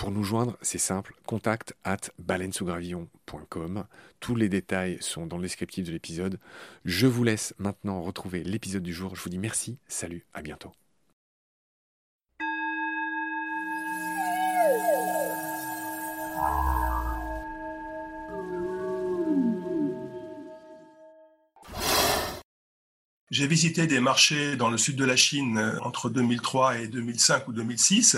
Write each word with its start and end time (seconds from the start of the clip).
Pour 0.00 0.12
nous 0.12 0.24
joindre, 0.24 0.56
c'est 0.62 0.78
simple, 0.78 1.14
contact 1.26 1.74
at 1.84 1.98
baleinesougravillon.com. 2.18 3.84
Tous 4.18 4.34
les 4.34 4.48
détails 4.48 4.96
sont 5.02 5.26
dans 5.26 5.36
le 5.36 5.42
descriptif 5.42 5.84
de 5.84 5.92
l'épisode. 5.92 6.40
Je 6.86 7.06
vous 7.06 7.22
laisse 7.22 7.52
maintenant 7.58 8.00
retrouver 8.00 8.42
l'épisode 8.42 8.82
du 8.82 8.94
jour. 8.94 9.14
Je 9.14 9.20
vous 9.20 9.28
dis 9.28 9.36
merci, 9.36 9.76
salut, 9.88 10.24
à 10.32 10.40
bientôt. 10.40 10.72
J'ai 23.30 23.46
visité 23.46 23.86
des 23.86 24.00
marchés 24.00 24.56
dans 24.56 24.70
le 24.70 24.78
sud 24.78 24.96
de 24.96 25.04
la 25.04 25.14
Chine 25.14 25.58
euh, 25.58 25.78
entre 25.82 26.08
2003 26.08 26.78
et 26.78 26.88
2005 26.88 27.46
ou 27.48 27.52
2006 27.52 28.16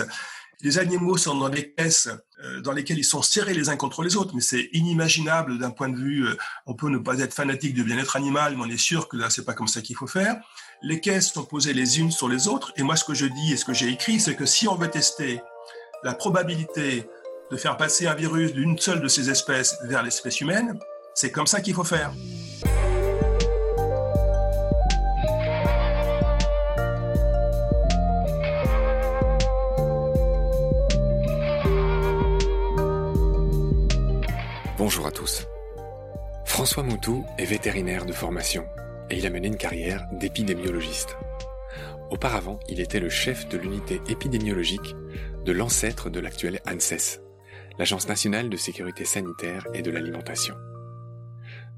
les 0.63 0.79
animaux 0.79 1.17
sont 1.17 1.35
dans 1.35 1.49
des 1.49 1.73
caisses 1.73 2.09
euh, 2.41 2.61
dans 2.61 2.71
lesquelles 2.71 2.97
ils 2.97 3.03
sont 3.03 3.21
serrés 3.21 3.53
les 3.53 3.69
uns 3.69 3.75
contre 3.75 4.01
les 4.01 4.15
autres, 4.15 4.33
mais 4.33 4.41
c'est 4.41 4.69
inimaginable 4.71 5.59
d'un 5.59 5.71
point 5.71 5.89
de 5.89 5.97
vue. 5.97 6.25
Euh, 6.25 6.35
on 6.65 6.73
peut 6.73 6.89
ne 6.89 6.97
pas 6.97 7.19
être 7.19 7.33
fanatique 7.33 7.73
du 7.73 7.83
bien-être 7.83 8.15
animal, 8.15 8.55
mais 8.55 8.63
on 8.63 8.69
est 8.69 8.77
sûr 8.77 9.09
que 9.09 9.17
là, 9.17 9.29
c'est 9.29 9.43
pas 9.43 9.53
comme 9.53 9.67
ça 9.67 9.81
qu'il 9.81 9.97
faut 9.97 10.07
faire. 10.07 10.37
Les 10.81 11.01
caisses 11.01 11.33
sont 11.33 11.43
posées 11.43 11.73
les 11.73 11.99
unes 11.99 12.11
sur 12.11 12.29
les 12.29 12.47
autres, 12.47 12.71
et 12.77 12.83
moi, 12.83 12.95
ce 12.95 13.03
que 13.03 13.13
je 13.13 13.25
dis 13.25 13.53
et 13.53 13.57
ce 13.57 13.65
que 13.65 13.73
j'ai 13.73 13.89
écrit, 13.89 14.21
c'est 14.21 14.35
que 14.35 14.45
si 14.45 14.67
on 14.67 14.75
veut 14.75 14.89
tester 14.89 15.41
la 16.03 16.13
probabilité 16.13 17.07
de 17.51 17.57
faire 17.57 17.75
passer 17.75 18.07
un 18.07 18.15
virus 18.15 18.53
d'une 18.53 18.79
seule 18.79 19.01
de 19.01 19.07
ces 19.09 19.29
espèces 19.29 19.77
vers 19.83 20.01
l'espèce 20.01 20.39
humaine, 20.39 20.79
c'est 21.13 21.31
comme 21.31 21.47
ça 21.47 21.59
qu'il 21.59 21.73
faut 21.73 21.83
faire. 21.83 22.13
Bonjour 34.85 35.07
à 35.07 35.11
tous. 35.11 35.47
François 36.43 36.83
Moutou 36.83 37.25
est 37.37 37.45
vétérinaire 37.45 38.05
de 38.05 38.11
formation 38.11 38.67
et 39.09 39.15
il 39.15 39.25
a 39.25 39.29
mené 39.29 39.47
une 39.47 39.55
carrière 39.55 40.05
d'épidémiologiste. 40.11 41.15
Auparavant, 42.11 42.59
il 42.67 42.81
était 42.81 42.99
le 42.99 43.07
chef 43.07 43.47
de 43.47 43.57
l'unité 43.57 44.01
épidémiologique 44.09 44.93
de 45.45 45.51
l'ancêtre 45.53 46.09
de 46.09 46.19
l'actuelle 46.19 46.59
ANSES, 46.67 47.21
l'Agence 47.79 48.09
nationale 48.09 48.49
de 48.49 48.57
sécurité 48.57 49.05
sanitaire 49.05 49.65
et 49.73 49.83
de 49.83 49.89
l'alimentation. 49.89 50.55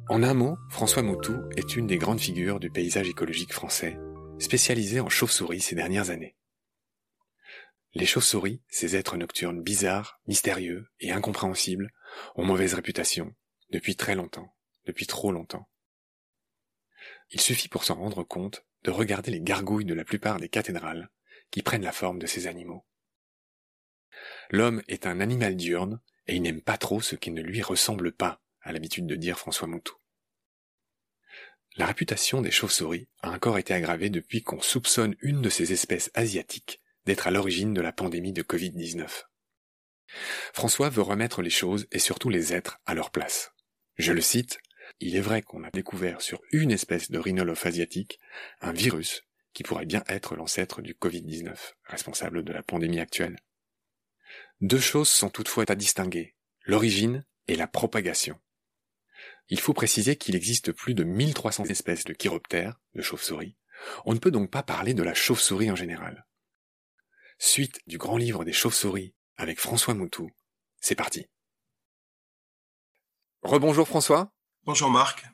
En 0.09 0.23
un 0.23 0.33
mot, 0.33 0.57
François 0.71 1.03
Moutou 1.03 1.35
est 1.57 1.75
une 1.75 1.85
des 1.85 1.99
grandes 1.99 2.19
figures 2.19 2.59
du 2.59 2.71
paysage 2.71 3.07
écologique 3.07 3.53
français, 3.53 3.99
spécialisé 4.39 4.99
en 4.99 5.09
chauves-souris 5.09 5.61
ces 5.61 5.75
dernières 5.75 6.09
années. 6.09 6.35
Les 7.93 8.05
chauves-souris, 8.05 8.61
ces 8.67 8.97
êtres 8.97 9.15
nocturnes 9.15 9.61
bizarres, 9.61 10.19
mystérieux 10.27 10.87
et 10.99 11.11
incompréhensibles, 11.11 11.91
ont 12.35 12.45
mauvaise 12.45 12.73
réputation, 12.73 13.33
depuis 13.69 13.95
très 13.95 14.15
longtemps, 14.15 14.55
depuis 14.85 15.07
trop 15.07 15.31
longtemps. 15.31 15.69
Il 17.31 17.41
suffit 17.41 17.67
pour 17.67 17.83
s'en 17.83 17.95
rendre 17.95 18.23
compte 18.23 18.65
de 18.83 18.91
regarder 18.91 19.31
les 19.31 19.41
gargouilles 19.41 19.85
de 19.85 19.93
la 19.93 20.05
plupart 20.05 20.39
des 20.39 20.49
cathédrales 20.49 21.09
qui 21.51 21.61
prennent 21.61 21.83
la 21.83 21.91
forme 21.91 22.19
de 22.19 22.27
ces 22.27 22.47
animaux. 22.47 22.85
L'homme 24.49 24.81
est 24.87 25.07
un 25.07 25.19
animal 25.19 25.55
diurne 25.55 25.99
et 26.27 26.35
il 26.35 26.41
n'aime 26.41 26.61
pas 26.61 26.77
trop 26.77 27.01
ce 27.01 27.15
qui 27.15 27.31
ne 27.31 27.41
lui 27.41 27.61
ressemble 27.61 28.11
pas, 28.11 28.41
à 28.61 28.71
l'habitude 28.71 29.07
de 29.07 29.15
dire 29.15 29.37
François 29.37 29.67
Moutou. 29.67 29.95
La 31.77 31.85
réputation 31.85 32.41
des 32.41 32.51
chauves-souris 32.51 33.09
a 33.21 33.31
encore 33.31 33.57
été 33.57 33.73
aggravée 33.73 34.09
depuis 34.09 34.41
qu'on 34.41 34.61
soupçonne 34.61 35.15
une 35.19 35.41
de 35.41 35.49
ces 35.49 35.73
espèces 35.73 36.09
asiatiques 36.13 36.81
d'être 37.05 37.27
à 37.27 37.31
l'origine 37.31 37.73
de 37.73 37.81
la 37.81 37.91
pandémie 37.91 38.33
de 38.33 38.43
Covid-19. 38.43 39.25
François 40.53 40.89
veut 40.89 41.01
remettre 41.01 41.41
les 41.41 41.49
choses 41.49 41.87
et 41.91 41.99
surtout 41.99 42.29
les 42.29 42.53
êtres 42.53 42.79
à 42.85 42.93
leur 42.93 43.11
place. 43.11 43.51
Je 43.97 44.11
le 44.11 44.21
cite, 44.21 44.59
Il 44.99 45.15
est 45.15 45.21
vrai 45.21 45.41
qu'on 45.41 45.63
a 45.63 45.71
découvert 45.71 46.21
sur 46.21 46.41
une 46.51 46.71
espèce 46.71 47.09
de 47.09 47.17
rhinolophe 47.17 47.65
asiatique 47.65 48.19
un 48.61 48.71
virus 48.71 49.23
qui 49.53 49.63
pourrait 49.63 49.85
bien 49.85 50.03
être 50.07 50.35
l'ancêtre 50.35 50.81
du 50.81 50.93
Covid-19, 50.93 51.55
responsable 51.85 52.43
de 52.43 52.53
la 52.53 52.61
pandémie 52.61 52.99
actuelle. 52.99 53.39
Deux 54.61 54.79
choses 54.79 55.09
sont 55.09 55.29
toutefois 55.29 55.65
à 55.69 55.75
distinguer, 55.75 56.35
l'origine 56.65 57.25
et 57.47 57.55
la 57.55 57.67
propagation. 57.67 58.39
Il 59.49 59.59
faut 59.59 59.73
préciser 59.73 60.17
qu'il 60.17 60.35
existe 60.35 60.71
plus 60.71 60.93
de 60.93 61.03
1300 61.03 61.65
espèces 61.65 62.03
de 62.03 62.13
chiroptères, 62.13 62.79
de 62.93 63.01
chauves-souris. 63.01 63.55
On 64.05 64.13
ne 64.13 64.19
peut 64.19 64.31
donc 64.31 64.51
pas 64.51 64.63
parler 64.63 64.93
de 64.93 65.03
la 65.03 65.13
chauve-souris 65.13 65.71
en 65.71 65.75
général. 65.75 66.25
Suite 67.37 67.79
du 67.87 67.97
grand 67.97 68.17
livre 68.17 68.45
des 68.45 68.53
chauves-souris 68.53 69.14
avec 69.37 69.59
François 69.59 69.93
Moutou. 69.93 70.29
C'est 70.79 70.95
parti. 70.95 71.27
Rebonjour 73.41 73.87
François. 73.87 74.31
Bonjour 74.65 74.89
Marc. 74.89 75.25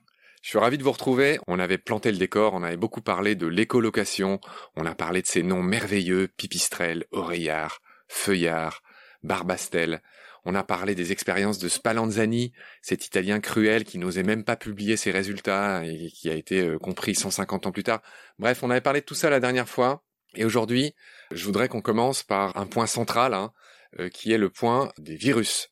Je 0.41 0.49
suis 0.49 0.57
ravi 0.57 0.77
de 0.77 0.83
vous 0.83 0.91
retrouver. 0.91 1.39
On 1.47 1.59
avait 1.59 1.77
planté 1.77 2.11
le 2.11 2.17
décor, 2.17 2.53
on 2.53 2.63
avait 2.63 2.77
beaucoup 2.77 3.01
parlé 3.01 3.35
de 3.35 3.47
l'écolocation, 3.47 4.39
on 4.75 4.85
a 4.85 4.95
parlé 4.95 5.21
de 5.21 5.27
ces 5.27 5.43
noms 5.43 5.61
merveilleux, 5.61 6.27
pipistrelle, 6.27 7.05
oreillard, 7.11 7.79
feuillard, 8.07 8.81
barbastel. 9.23 10.01
On 10.43 10.55
a 10.55 10.63
parlé 10.63 10.95
des 10.95 11.11
expériences 11.11 11.59
de 11.59 11.69
Spallanzani, 11.69 12.51
cet 12.81 13.05
Italien 13.05 13.39
cruel 13.39 13.83
qui 13.83 13.99
n'osait 13.99 14.23
même 14.23 14.43
pas 14.43 14.55
publier 14.55 14.97
ses 14.97 15.11
résultats 15.11 15.85
et 15.85 16.09
qui 16.09 16.31
a 16.31 16.33
été 16.33 16.61
euh, 16.61 16.79
compris 16.79 17.13
150 17.13 17.67
ans 17.67 17.71
plus 17.71 17.83
tard. 17.83 18.01
Bref, 18.39 18.63
on 18.63 18.71
avait 18.71 18.81
parlé 18.81 19.01
de 19.01 19.05
tout 19.05 19.13
ça 19.13 19.29
la 19.29 19.39
dernière 19.39 19.69
fois. 19.69 20.03
Et 20.33 20.43
aujourd'hui, 20.43 20.95
je 21.31 21.45
voudrais 21.45 21.67
qu'on 21.67 21.81
commence 21.81 22.23
par 22.23 22.57
un 22.57 22.65
point 22.65 22.87
central, 22.87 23.35
hein, 23.35 23.51
qui 24.13 24.31
est 24.31 24.37
le 24.37 24.49
point 24.49 24.91
des 24.97 25.15
virus. 25.15 25.69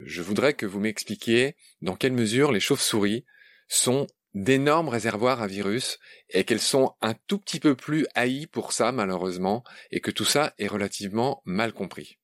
Je 0.00 0.22
voudrais 0.22 0.54
que 0.54 0.66
vous 0.66 0.80
m'expliquiez 0.80 1.56
dans 1.82 1.96
quelle 1.96 2.12
mesure 2.12 2.52
les 2.52 2.60
chauves-souris 2.60 3.24
sont 3.68 4.06
d'énormes 4.34 4.88
réservoirs 4.88 5.42
à 5.42 5.46
virus 5.46 5.98
et 6.30 6.44
qu'elles 6.44 6.60
sont 6.60 6.94
un 7.00 7.14
tout 7.26 7.38
petit 7.38 7.60
peu 7.60 7.74
plus 7.74 8.06
haïes 8.14 8.46
pour 8.46 8.72
ça 8.72 8.92
malheureusement 8.92 9.64
et 9.90 10.00
que 10.00 10.10
tout 10.10 10.24
ça 10.24 10.54
est 10.58 10.68
relativement 10.68 11.42
mal 11.44 11.72
compris. 11.72 12.19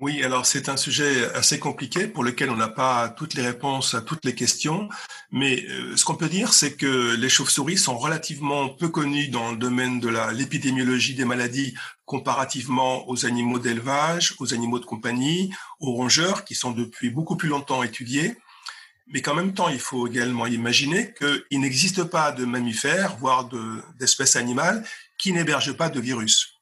Oui, 0.00 0.24
alors 0.24 0.46
c'est 0.46 0.70
un 0.70 0.78
sujet 0.78 1.30
assez 1.34 1.58
compliqué 1.58 2.06
pour 2.06 2.24
lequel 2.24 2.48
on 2.48 2.56
n'a 2.56 2.68
pas 2.68 3.10
toutes 3.10 3.34
les 3.34 3.42
réponses 3.42 3.92
à 3.92 4.00
toutes 4.00 4.24
les 4.24 4.34
questions, 4.34 4.88
mais 5.30 5.66
euh, 5.68 5.94
ce 5.94 6.06
qu'on 6.06 6.14
peut 6.14 6.30
dire, 6.30 6.54
c'est 6.54 6.72
que 6.72 7.14
les 7.16 7.28
chauves-souris 7.28 7.76
sont 7.76 7.98
relativement 7.98 8.70
peu 8.70 8.88
connues 8.88 9.28
dans 9.28 9.50
le 9.50 9.58
domaine 9.58 10.00
de 10.00 10.08
l'épidémiologie 10.32 11.14
des 11.16 11.26
maladies 11.26 11.74
comparativement 12.06 13.10
aux 13.10 13.26
animaux 13.26 13.58
d'élevage, 13.58 14.34
aux 14.38 14.54
animaux 14.54 14.78
de 14.78 14.86
compagnie, 14.86 15.52
aux 15.80 15.92
rongeurs, 15.92 16.46
qui 16.46 16.54
sont 16.54 16.70
depuis 16.70 17.10
beaucoup 17.10 17.36
plus 17.36 17.50
longtemps 17.50 17.82
étudiés, 17.82 18.38
mais 19.06 19.20
qu'en 19.20 19.34
même 19.34 19.52
temps, 19.52 19.68
il 19.68 19.80
faut 19.80 20.06
également 20.06 20.46
imaginer 20.46 21.12
qu'il 21.12 21.60
n'existe 21.60 22.04
pas 22.04 22.32
de 22.32 22.46
mammifères, 22.46 23.18
voire 23.18 23.50
d'espèces 23.98 24.36
animales, 24.36 24.82
qui 25.18 25.34
n'hébergent 25.34 25.76
pas 25.76 25.90
de 25.90 26.00
virus 26.00 26.59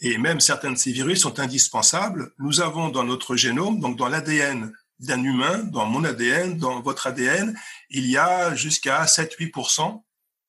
et 0.00 0.18
même 0.18 0.40
certains 0.40 0.72
de 0.72 0.76
ces 0.76 0.92
virus 0.92 1.20
sont 1.20 1.40
indispensables. 1.40 2.32
Nous 2.38 2.60
avons 2.60 2.88
dans 2.88 3.04
notre 3.04 3.36
génome, 3.36 3.80
donc 3.80 3.96
dans 3.96 4.08
l'ADN 4.08 4.72
d'un 5.00 5.22
humain, 5.22 5.58
dans 5.64 5.86
mon 5.86 6.04
ADN, 6.04 6.58
dans 6.58 6.80
votre 6.80 7.06
ADN, 7.06 7.58
il 7.90 8.06
y 8.06 8.16
a 8.16 8.54
jusqu'à 8.54 9.04
7-8% 9.04 10.02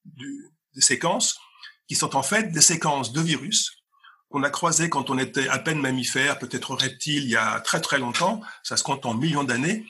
des 0.06 0.82
séquences 0.82 1.40
qui 1.88 1.96
sont 1.96 2.16
en 2.16 2.24
fait 2.24 2.52
des 2.52 2.62
séquences 2.62 3.12
de 3.14 3.22
virus 3.22 3.80
qu'on 4.30 4.44
a 4.44 4.50
croisées 4.50 4.90
quand 4.90 5.10
on 5.10 5.18
était 5.18 5.48
à 5.48 5.58
peine 5.58 5.80
mammifère, 5.80 6.38
peut-être 6.38 6.76
reptile, 6.76 7.24
il 7.24 7.30
y 7.30 7.36
a 7.36 7.60
très 7.62 7.82
très 7.82 7.98
longtemps, 7.98 8.42
ça 8.64 8.78
se 8.78 8.84
compte 8.84 9.06
en 9.06 9.16
millions 9.16 9.44
d'années, 9.44 9.86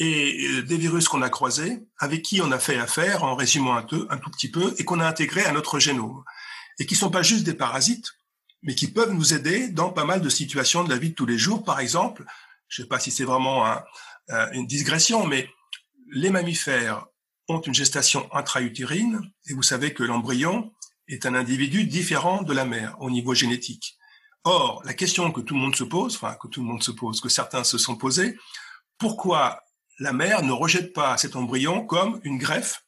et 0.00 0.48
euh, 0.48 0.62
des 0.62 0.76
virus 0.76 1.08
qu'on 1.08 1.22
a 1.22 1.30
croisés, 1.30 1.86
avec 1.98 2.22
qui 2.22 2.40
on 2.40 2.50
a 2.50 2.58
fait 2.58 2.78
affaire, 2.78 3.22
en 3.22 3.36
résumant 3.36 3.76
un, 3.76 3.82
peu, 3.82 4.06
un 4.10 4.18
tout 4.18 4.30
petit 4.30 4.50
peu, 4.50 4.74
et 4.78 4.84
qu'on 4.84 4.98
a 4.98 5.06
intégré 5.06 5.44
à 5.44 5.52
notre 5.52 5.78
génome, 5.78 6.24
et 6.80 6.86
qui 6.86 6.96
sont 6.96 7.10
pas 7.10 7.22
juste 7.22 7.44
des 7.44 7.54
parasites, 7.54 8.17
mais 8.62 8.74
qui 8.74 8.88
peuvent 8.88 9.12
nous 9.12 9.34
aider 9.34 9.68
dans 9.68 9.90
pas 9.90 10.04
mal 10.04 10.20
de 10.20 10.28
situations 10.28 10.84
de 10.84 10.90
la 10.90 10.98
vie 10.98 11.10
de 11.10 11.14
tous 11.14 11.26
les 11.26 11.38
jours. 11.38 11.64
Par 11.64 11.80
exemple, 11.80 12.24
je 12.68 12.80
ne 12.80 12.84
sais 12.84 12.88
pas 12.88 12.98
si 13.00 13.10
c'est 13.10 13.24
vraiment 13.24 13.64
une 14.52 14.66
digression, 14.66 15.26
mais 15.26 15.48
les 16.10 16.30
mammifères 16.30 17.06
ont 17.48 17.60
une 17.60 17.74
gestation 17.74 18.28
intra-utérine 18.34 19.20
et 19.48 19.54
vous 19.54 19.62
savez 19.62 19.94
que 19.94 20.02
l'embryon 20.02 20.72
est 21.08 21.24
un 21.24 21.34
individu 21.34 21.84
différent 21.84 22.42
de 22.42 22.52
la 22.52 22.64
mère 22.66 22.96
au 23.00 23.10
niveau 23.10 23.32
génétique. 23.34 23.96
Or, 24.44 24.82
la 24.84 24.94
question 24.94 25.32
que 25.32 25.40
tout 25.40 25.54
le 25.54 25.60
monde 25.60 25.76
se 25.76 25.84
pose, 25.84 26.16
enfin 26.16 26.36
que 26.40 26.48
tout 26.48 26.60
le 26.60 26.66
monde 26.66 26.82
se 26.82 26.90
pose, 26.90 27.20
que 27.20 27.28
certains 27.28 27.64
se 27.64 27.78
sont 27.78 27.96
posés, 27.96 28.38
pourquoi 28.98 29.62
la 29.98 30.12
mère 30.12 30.42
ne 30.42 30.52
rejette 30.52 30.92
pas 30.92 31.16
cet 31.16 31.36
embryon 31.36 31.86
comme 31.86 32.20
une 32.24 32.38
greffe 32.38 32.82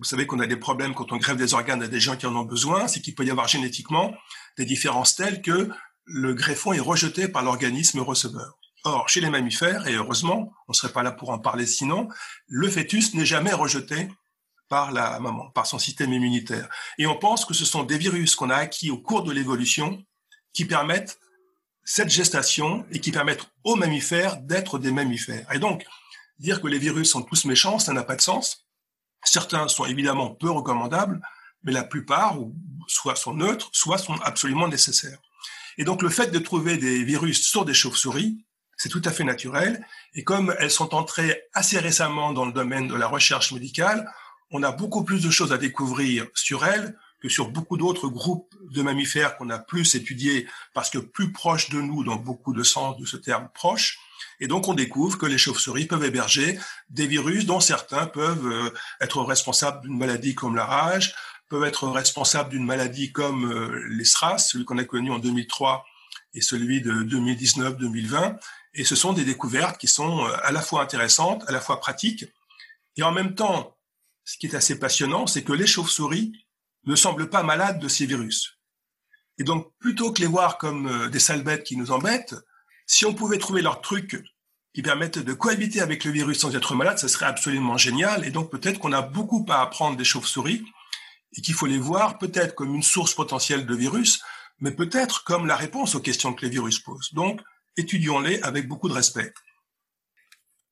vous 0.00 0.06
savez 0.06 0.26
qu'on 0.26 0.40
a 0.40 0.46
des 0.46 0.56
problèmes 0.56 0.94
quand 0.94 1.12
on 1.12 1.18
greffe 1.18 1.36
des 1.36 1.52
organes 1.52 1.82
à 1.82 1.86
des 1.86 2.00
gens 2.00 2.16
qui 2.16 2.24
en 2.24 2.34
ont 2.34 2.44
besoin, 2.44 2.88
c'est 2.88 3.02
qu'il 3.02 3.14
peut 3.14 3.26
y 3.26 3.30
avoir 3.30 3.48
génétiquement 3.48 4.14
des 4.56 4.64
différences 4.64 5.14
telles 5.14 5.42
que 5.42 5.68
le 6.06 6.32
greffon 6.32 6.72
est 6.72 6.80
rejeté 6.80 7.28
par 7.28 7.42
l'organisme 7.42 8.00
receveur. 8.00 8.58
Or, 8.84 9.10
chez 9.10 9.20
les 9.20 9.28
mammifères, 9.28 9.86
et 9.86 9.94
heureusement, 9.94 10.54
on 10.68 10.72
ne 10.72 10.74
serait 10.74 10.94
pas 10.94 11.02
là 11.02 11.12
pour 11.12 11.28
en 11.28 11.38
parler 11.38 11.66
sinon, 11.66 12.08
le 12.46 12.70
fœtus 12.70 13.12
n'est 13.12 13.26
jamais 13.26 13.52
rejeté 13.52 14.08
par 14.70 14.90
la 14.90 15.20
maman, 15.20 15.50
par 15.50 15.66
son 15.66 15.78
système 15.78 16.14
immunitaire. 16.14 16.70
Et 16.96 17.06
on 17.06 17.18
pense 17.18 17.44
que 17.44 17.52
ce 17.52 17.66
sont 17.66 17.82
des 17.82 17.98
virus 17.98 18.34
qu'on 18.34 18.48
a 18.48 18.56
acquis 18.56 18.90
au 18.90 18.96
cours 18.96 19.22
de 19.22 19.32
l'évolution 19.32 20.02
qui 20.54 20.64
permettent 20.64 21.18
cette 21.84 22.08
gestation 22.08 22.86
et 22.90 23.00
qui 23.00 23.12
permettent 23.12 23.46
aux 23.64 23.76
mammifères 23.76 24.38
d'être 24.38 24.78
des 24.78 24.92
mammifères. 24.92 25.52
Et 25.52 25.58
donc, 25.58 25.84
dire 26.38 26.62
que 26.62 26.68
les 26.68 26.78
virus 26.78 27.10
sont 27.10 27.22
tous 27.22 27.44
méchants, 27.44 27.78
ça 27.78 27.92
n'a 27.92 28.02
pas 28.02 28.16
de 28.16 28.22
sens. 28.22 28.66
Certains 29.24 29.68
sont 29.68 29.84
évidemment 29.84 30.30
peu 30.30 30.50
recommandables, 30.50 31.20
mais 31.62 31.72
la 31.72 31.84
plupart 31.84 32.38
soit 32.86 33.16
sont 33.16 33.34
neutres, 33.34 33.68
soit 33.72 33.98
sont 33.98 34.18
absolument 34.22 34.68
nécessaires. 34.68 35.18
Et 35.78 35.84
donc 35.84 36.02
le 36.02 36.08
fait 36.08 36.30
de 36.30 36.38
trouver 36.38 36.76
des 36.76 37.04
virus 37.04 37.46
sur 37.48 37.64
des 37.64 37.74
chauves-souris, 37.74 38.44
c'est 38.76 38.88
tout 38.88 39.02
à 39.04 39.12
fait 39.12 39.24
naturel. 39.24 39.84
Et 40.14 40.24
comme 40.24 40.54
elles 40.58 40.70
sont 40.70 40.94
entrées 40.94 41.42
assez 41.52 41.78
récemment 41.78 42.32
dans 42.32 42.46
le 42.46 42.52
domaine 42.52 42.88
de 42.88 42.94
la 42.94 43.06
recherche 43.06 43.52
médicale, 43.52 44.10
on 44.50 44.62
a 44.62 44.72
beaucoup 44.72 45.04
plus 45.04 45.22
de 45.22 45.30
choses 45.30 45.52
à 45.52 45.58
découvrir 45.58 46.26
sur 46.34 46.64
elles 46.64 46.96
que 47.20 47.28
sur 47.28 47.50
beaucoup 47.50 47.76
d'autres 47.76 48.08
groupes 48.08 48.54
de 48.70 48.82
mammifères 48.82 49.36
qu'on 49.36 49.50
a 49.50 49.58
plus 49.58 49.94
étudiés 49.94 50.48
parce 50.72 50.90
que 50.90 50.98
plus 50.98 51.32
proches 51.32 51.68
de 51.68 51.80
nous 51.80 52.02
dans 52.04 52.16
beaucoup 52.16 52.54
de 52.54 52.62
sens 52.62 52.96
de 52.96 53.04
ce 53.04 53.16
terme 53.16 53.48
proche. 53.54 53.98
Et 54.40 54.48
donc, 54.48 54.68
on 54.68 54.74
découvre 54.74 55.18
que 55.18 55.26
les 55.26 55.38
chauves-souris 55.38 55.86
peuvent 55.86 56.04
héberger 56.04 56.58
des 56.88 57.06
virus 57.06 57.46
dont 57.46 57.60
certains 57.60 58.06
peuvent 58.06 58.46
euh, 58.46 58.70
être 59.00 59.22
responsables 59.22 59.82
d'une 59.82 59.98
maladie 59.98 60.34
comme 60.34 60.56
la 60.56 60.64
rage, 60.64 61.14
peuvent 61.48 61.64
être 61.64 61.88
responsables 61.88 62.50
d'une 62.50 62.64
maladie 62.64 63.12
comme 63.12 63.50
euh, 63.50 63.84
les 63.90 64.04
SRAS, 64.04 64.38
celui 64.38 64.64
qu'on 64.64 64.78
a 64.78 64.84
connu 64.84 65.10
en 65.10 65.18
2003 65.18 65.84
et 66.34 66.40
celui 66.40 66.80
de 66.80 66.92
2019-2020. 66.92 68.38
Et 68.74 68.84
ce 68.84 68.94
sont 68.94 69.12
des 69.12 69.24
découvertes 69.24 69.78
qui 69.78 69.88
sont 69.88 70.24
euh, 70.24 70.36
à 70.42 70.52
la 70.52 70.62
fois 70.62 70.82
intéressantes, 70.82 71.44
à 71.48 71.52
la 71.52 71.60
fois 71.60 71.80
pratiques. 71.80 72.24
Et 72.96 73.02
en 73.02 73.12
même 73.12 73.34
temps, 73.34 73.76
ce 74.24 74.38
qui 74.38 74.46
est 74.46 74.54
assez 74.54 74.78
passionnant, 74.78 75.26
c'est 75.26 75.42
que 75.42 75.52
les 75.52 75.66
chauves-souris 75.66 76.32
ne 76.84 76.94
semblent 76.94 77.28
pas 77.28 77.42
malades 77.42 77.78
de 77.78 77.88
ces 77.88 78.06
virus. 78.06 78.58
Et 79.38 79.44
donc, 79.44 79.72
plutôt 79.78 80.12
que 80.12 80.20
les 80.20 80.26
voir 80.26 80.58
comme 80.58 81.08
des 81.10 81.18
sales 81.18 81.42
bêtes 81.42 81.64
qui 81.64 81.76
nous 81.76 81.90
embêtent, 81.90 82.34
si 82.92 83.06
on 83.06 83.14
pouvait 83.14 83.38
trouver 83.38 83.62
leurs 83.62 83.82
trucs 83.82 84.20
qui 84.74 84.82
permettent 84.82 85.20
de 85.20 85.32
cohabiter 85.32 85.80
avec 85.80 86.02
le 86.02 86.10
virus 86.10 86.40
sans 86.40 86.56
être 86.56 86.74
malade, 86.74 86.98
ça 86.98 87.06
serait 87.06 87.26
absolument 87.26 87.76
génial. 87.76 88.26
Et 88.26 88.32
donc 88.32 88.50
peut-être 88.50 88.80
qu'on 88.80 88.92
a 88.92 89.00
beaucoup 89.00 89.46
à 89.48 89.62
apprendre 89.62 89.96
des 89.96 90.02
chauves-souris 90.02 90.64
et 91.36 91.40
qu'il 91.40 91.54
faut 91.54 91.66
les 91.66 91.78
voir 91.78 92.18
peut-être 92.18 92.56
comme 92.56 92.74
une 92.74 92.82
source 92.82 93.14
potentielle 93.14 93.64
de 93.64 93.76
virus, 93.76 94.20
mais 94.58 94.72
peut-être 94.72 95.22
comme 95.22 95.46
la 95.46 95.54
réponse 95.54 95.94
aux 95.94 96.00
questions 96.00 96.34
que 96.34 96.44
les 96.44 96.50
virus 96.50 96.80
posent. 96.80 97.14
Donc 97.14 97.40
étudions-les 97.76 98.42
avec 98.42 98.66
beaucoup 98.66 98.88
de 98.88 98.94
respect. 98.94 99.32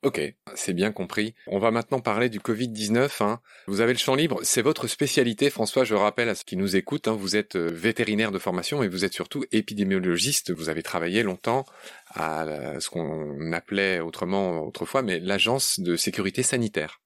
Ok, 0.04 0.20
c'est 0.54 0.74
bien 0.74 0.92
compris. 0.92 1.34
On 1.48 1.58
va 1.58 1.72
maintenant 1.72 1.98
parler 1.98 2.28
du 2.28 2.38
Covid-19. 2.38 3.20
Hein. 3.20 3.40
Vous 3.66 3.80
avez 3.80 3.92
le 3.92 3.98
champ 3.98 4.14
libre, 4.14 4.38
c'est 4.44 4.62
votre 4.62 4.86
spécialité, 4.86 5.50
François. 5.50 5.82
Je 5.82 5.94
rappelle 5.94 6.28
à 6.28 6.36
ceux 6.36 6.44
qui 6.46 6.56
nous 6.56 6.76
écoutent, 6.76 7.08
hein, 7.08 7.16
vous 7.18 7.34
êtes 7.34 7.56
euh, 7.56 7.68
vétérinaire 7.68 8.30
de 8.30 8.38
formation 8.38 8.84
et 8.84 8.88
vous 8.88 9.04
êtes 9.04 9.12
surtout 9.12 9.44
épidémiologiste. 9.50 10.52
Vous 10.52 10.68
avez 10.68 10.84
travaillé 10.84 11.24
longtemps 11.24 11.66
à 12.14 12.46
ce 12.78 12.90
qu'on 12.90 13.50
appelait 13.52 13.98
autrement 13.98 14.60
autrefois, 14.60 15.02
mais 15.02 15.18
l'agence 15.18 15.80
de 15.80 15.96
sécurité 15.96 16.44
sanitaire. 16.44 17.00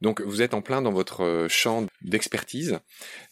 Donc 0.00 0.20
vous 0.20 0.42
êtes 0.42 0.54
en 0.54 0.62
plein 0.62 0.82
dans 0.82 0.90
votre 0.90 1.22
euh, 1.22 1.48
champ 1.48 1.86
d'expertise. 2.00 2.80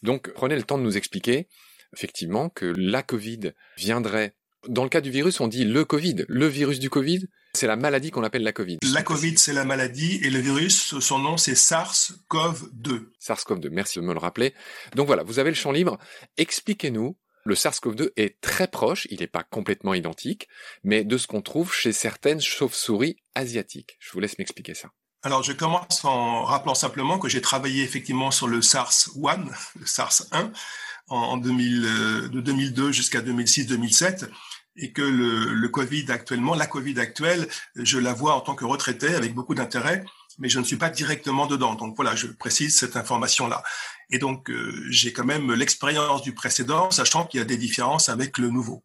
Donc 0.03 0.31
prenez 0.31 0.55
le 0.55 0.63
temps 0.63 0.77
de 0.77 0.83
nous 0.83 0.95
expliquer 0.95 1.49
effectivement 1.93 2.47
que 2.47 2.73
la 2.77 3.03
Covid 3.03 3.51
viendrait 3.75 4.35
dans 4.67 4.83
le 4.83 4.89
cas 4.89 5.01
du 5.01 5.09
virus, 5.09 5.39
on 5.39 5.47
dit 5.47 5.65
le 5.65 5.85
Covid. 5.85 6.25
Le 6.27 6.45
virus 6.45 6.79
du 6.79 6.89
Covid, 6.89 7.27
c'est 7.53 7.67
la 7.67 7.75
maladie 7.75 8.11
qu'on 8.11 8.23
appelle 8.23 8.43
la 8.43 8.53
Covid. 8.53 8.79
La 8.93 9.03
Covid, 9.03 9.37
c'est 9.37 9.53
la 9.53 9.65
maladie 9.65 10.19
et 10.23 10.29
le 10.29 10.39
virus, 10.39 10.99
son 10.99 11.19
nom, 11.19 11.37
c'est 11.37 11.53
SARS-CoV-2. 11.53 13.09
SARS-CoV-2, 13.19 13.69
merci 13.69 13.99
de 13.99 14.03
me 14.03 14.13
le 14.13 14.19
rappeler. 14.19 14.53
Donc 14.95 15.07
voilà, 15.07 15.23
vous 15.23 15.39
avez 15.39 15.49
le 15.49 15.55
champ 15.55 15.71
libre. 15.71 15.97
Expliquez-nous. 16.37 17.17
Le 17.43 17.55
SARS-CoV-2 17.55 18.11
est 18.17 18.39
très 18.39 18.67
proche, 18.67 19.07
il 19.09 19.21
n'est 19.21 19.27
pas 19.27 19.43
complètement 19.43 19.95
identique, 19.95 20.47
mais 20.83 21.03
de 21.03 21.17
ce 21.17 21.25
qu'on 21.25 21.41
trouve 21.41 21.73
chez 21.73 21.91
certaines 21.91 22.39
chauves-souris 22.39 23.17
asiatiques. 23.33 23.97
Je 23.99 24.11
vous 24.11 24.19
laisse 24.19 24.37
m'expliquer 24.37 24.75
ça. 24.75 24.89
Alors, 25.23 25.43
je 25.43 25.51
commence 25.51 26.05
en 26.05 26.43
rappelant 26.43 26.75
simplement 26.75 27.19
que 27.19 27.29
j'ai 27.29 27.41
travaillé 27.41 27.83
effectivement 27.83 28.31
sur 28.31 28.47
le 28.47 28.61
SARS-1, 28.61 29.47
le 29.79 29.85
SARS-1, 29.85 30.51
en, 31.07 31.37
2000, 31.37 31.85
euh, 31.85 32.29
de 32.29 32.41
2002 32.41 32.91
jusqu'à 32.91 33.21
2006-2007 33.21 34.29
et 34.75 34.91
que 34.91 35.01
le, 35.01 35.53
le, 35.53 35.69
Covid 35.69 36.05
actuellement, 36.09 36.55
la 36.55 36.67
Covid 36.67 36.99
actuelle, 36.99 37.47
je 37.75 37.97
la 37.99 38.13
vois 38.13 38.35
en 38.35 38.41
tant 38.41 38.55
que 38.55 38.65
retraité 38.65 39.13
avec 39.13 39.33
beaucoup 39.33 39.55
d'intérêt, 39.55 40.05
mais 40.39 40.49
je 40.49 40.59
ne 40.59 40.63
suis 40.63 40.77
pas 40.77 40.89
directement 40.89 41.45
dedans. 41.45 41.75
Donc 41.75 41.95
voilà, 41.95 42.15
je 42.15 42.27
précise 42.27 42.77
cette 42.77 42.95
information-là. 42.95 43.63
Et 44.09 44.17
donc 44.17 44.49
euh, 44.49 44.85
j'ai 44.89 45.13
quand 45.13 45.25
même 45.25 45.51
l'expérience 45.53 46.21
du 46.21 46.33
précédent, 46.33 46.89
sachant 46.91 47.25
qu'il 47.25 47.39
y 47.39 47.41
a 47.41 47.45
des 47.45 47.57
différences 47.57 48.09
avec 48.09 48.37
le 48.37 48.49
nouveau. 48.49 48.83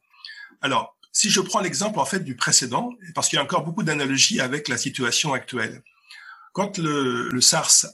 Alors, 0.60 0.96
si 1.12 1.30
je 1.30 1.40
prends 1.40 1.60
l'exemple 1.60 1.98
en 1.98 2.04
fait 2.04 2.20
du 2.20 2.36
précédent, 2.36 2.92
parce 3.14 3.28
qu'il 3.28 3.36
y 3.36 3.40
a 3.40 3.44
encore 3.44 3.64
beaucoup 3.64 3.82
d'analogies 3.82 4.40
avec 4.40 4.68
la 4.68 4.76
situation 4.76 5.32
actuelle. 5.32 5.82
Quand 6.52 6.78
le, 6.78 7.28
le 7.30 7.40
SARS 7.40 7.86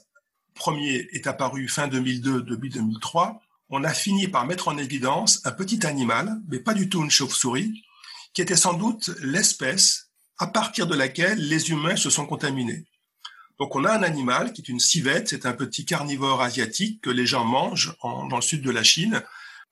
premier 0.55 1.07
est 1.13 1.27
apparu 1.27 1.67
fin 1.67 1.87
2002, 1.87 2.43
début 2.43 2.69
2003, 2.69 3.41
on 3.69 3.83
a 3.83 3.93
fini 3.93 4.27
par 4.27 4.45
mettre 4.45 4.67
en 4.67 4.77
évidence 4.77 5.41
un 5.45 5.51
petit 5.51 5.85
animal, 5.85 6.39
mais 6.49 6.59
pas 6.59 6.73
du 6.73 6.89
tout 6.89 7.03
une 7.03 7.11
chauve-souris, 7.11 7.83
qui 8.33 8.41
était 8.41 8.55
sans 8.55 8.73
doute 8.73 9.11
l'espèce 9.21 10.09
à 10.37 10.47
partir 10.47 10.87
de 10.87 10.95
laquelle 10.95 11.39
les 11.39 11.69
humains 11.69 11.95
se 11.95 12.09
sont 12.09 12.25
contaminés. 12.25 12.85
Donc 13.59 13.75
on 13.75 13.85
a 13.85 13.91
un 13.91 14.03
animal 14.03 14.51
qui 14.51 14.61
est 14.61 14.69
une 14.69 14.79
civette, 14.79 15.29
c'est 15.29 15.45
un 15.45 15.53
petit 15.53 15.85
carnivore 15.85 16.41
asiatique 16.41 17.01
que 17.01 17.09
les 17.09 17.25
gens 17.25 17.45
mangent 17.45 17.95
dans 18.01 18.35
le 18.35 18.41
sud 18.41 18.61
de 18.63 18.71
la 18.71 18.83
Chine, 18.83 19.21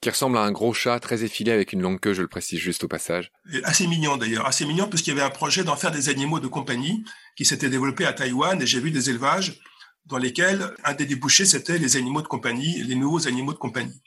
Qui 0.02 0.10
ressemble 0.10 0.38
à 0.38 0.42
un 0.42 0.52
gros 0.52 0.74
chat 0.74 1.00
très 1.00 1.24
effilé 1.24 1.52
avec 1.52 1.74
une 1.74 1.82
longue 1.82 2.00
queue, 2.00 2.14
je 2.14 2.22
le 2.22 2.28
précise 2.28 2.60
juste 2.60 2.84
au 2.84 2.88
passage. 2.88 3.32
assez 3.64 3.88
mignon 3.88 4.18
d'ailleurs, 4.18 4.46
assez 4.46 4.66
mignon 4.66 4.88
puisqu'il 4.88 5.10
y 5.10 5.14
avait 5.14 5.22
un 5.22 5.32
projet 5.32 5.64
d'en 5.64 5.76
faire 5.76 5.92
des 5.92 6.10
animaux 6.10 6.40
de 6.40 6.48
compagnie 6.48 7.04
qui 7.36 7.46
s'était 7.46 7.70
développé 7.70 8.06
à 8.06 8.14
Taïwan 8.14 8.62
et 8.62 8.68
j'ai 8.68 8.80
vu 8.80 8.92
des 8.92 9.10
élevages 9.10 9.60
dans 10.06 10.18
lesquels 10.18 10.74
un 10.84 10.94
des 10.94 11.06
débouchés 11.06 11.46
c'était 11.46 11.78
les 11.78 11.96
animaux 11.98 12.22
de 12.22 12.28
compagnie, 12.28 12.84
les 12.84 12.96
nouveaux 12.96 13.28
animaux 13.28 13.54
de 13.54 13.58
compagnie. 13.58 14.02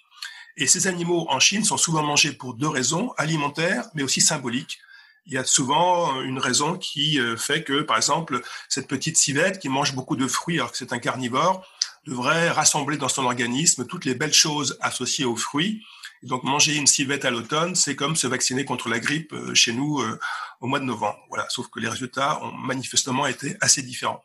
Et 0.56 0.66
ces 0.66 0.86
animaux 0.86 1.26
en 1.30 1.40
Chine 1.40 1.64
sont 1.64 1.76
souvent 1.76 2.02
mangés 2.02 2.32
pour 2.32 2.54
deux 2.54 2.68
raisons, 2.68 3.12
alimentaires 3.16 3.86
mais 3.94 4.02
aussi 4.02 4.20
symboliques 4.20 4.78
il 5.26 5.32
y 5.32 5.38
a 5.38 5.44
souvent 5.44 6.20
une 6.20 6.38
raison 6.38 6.76
qui 6.76 7.18
euh, 7.18 7.36
fait 7.36 7.64
que, 7.64 7.80
par 7.80 7.96
exemple, 7.96 8.42
cette 8.68 8.88
petite 8.88 9.16
civette 9.16 9.58
qui 9.58 9.68
mange 9.68 9.94
beaucoup 9.94 10.16
de 10.16 10.26
fruits 10.26 10.56
alors 10.56 10.72
que 10.72 10.78
c'est 10.78 10.92
un 10.92 10.98
carnivore, 10.98 11.66
devrait 12.06 12.50
rassembler 12.50 12.98
dans 12.98 13.08
son 13.08 13.24
organisme 13.24 13.86
toutes 13.86 14.04
les 14.04 14.14
belles 14.14 14.34
choses 14.34 14.76
associées 14.82 15.24
aux 15.24 15.36
fruits. 15.36 15.82
donc 16.22 16.42
manger 16.44 16.76
une 16.76 16.86
civette 16.86 17.24
à 17.24 17.30
l'automne, 17.30 17.74
c'est 17.74 17.96
comme 17.96 18.16
se 18.16 18.26
vacciner 18.26 18.64
contre 18.64 18.88
la 18.88 18.98
grippe 18.98 19.32
euh, 19.32 19.54
chez 19.54 19.72
nous 19.72 20.00
euh, 20.00 20.18
au 20.60 20.66
mois 20.66 20.80
de 20.80 20.84
novembre. 20.84 21.18
Voilà, 21.28 21.46
sauf 21.48 21.68
que 21.68 21.80
les 21.80 21.88
résultats 21.88 22.42
ont 22.42 22.52
manifestement 22.52 23.26
été 23.26 23.56
assez 23.60 23.82
différents. 23.82 24.22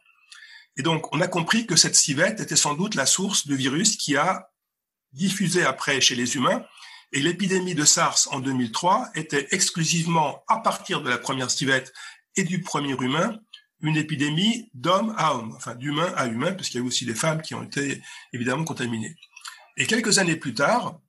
Et 0.77 0.81
donc 0.81 1.13
on 1.13 1.21
a 1.21 1.27
compris 1.27 1.65
que 1.65 1.75
cette 1.75 1.95
civette 1.95 2.39
était 2.39 2.55
sans 2.55 2.73
doute 2.73 2.95
la 2.95 3.05
source 3.05 3.47
du 3.47 3.55
virus 3.55 3.97
qui 3.97 4.15
a 4.15 4.49
diffusé 5.11 5.65
après 5.65 6.01
chez 6.01 6.15
les 6.15 6.35
humains 6.35 6.63
et 7.11 7.21
l'épidémie 7.21 7.73
de 7.73 7.85
SARS 7.85 8.27
en 8.31 8.39
2003 8.39 9.09
était 9.15 9.47
exclusivement, 9.51 10.43
à 10.47 10.57
partir 10.57 11.01
de 11.01 11.09
la 11.09 11.17
première 11.17 11.49
civette 11.49 11.91
et 12.35 12.43
du 12.43 12.61
premier 12.61 12.95
humain, 12.99 13.39
une 13.81 13.97
épidémie 13.97 14.69
d'homme 14.73 15.15
à 15.17 15.33
homme, 15.33 15.53
enfin 15.55 15.73
d'humain 15.73 16.13
à 16.15 16.27
humain, 16.27 16.53
parce 16.53 16.69
qu'il 16.69 16.79
y 16.79 16.83
a 16.83 16.85
aussi 16.85 17.05
des 17.05 17.15
femmes 17.15 17.41
qui 17.41 17.55
ont 17.55 17.63
été 17.63 18.01
évidemment 18.33 18.63
contaminées. 18.63 19.15
Et 19.77 19.87
quelques 19.87 20.19
années 20.19 20.35
plus 20.35 20.53
tard, 20.53 20.99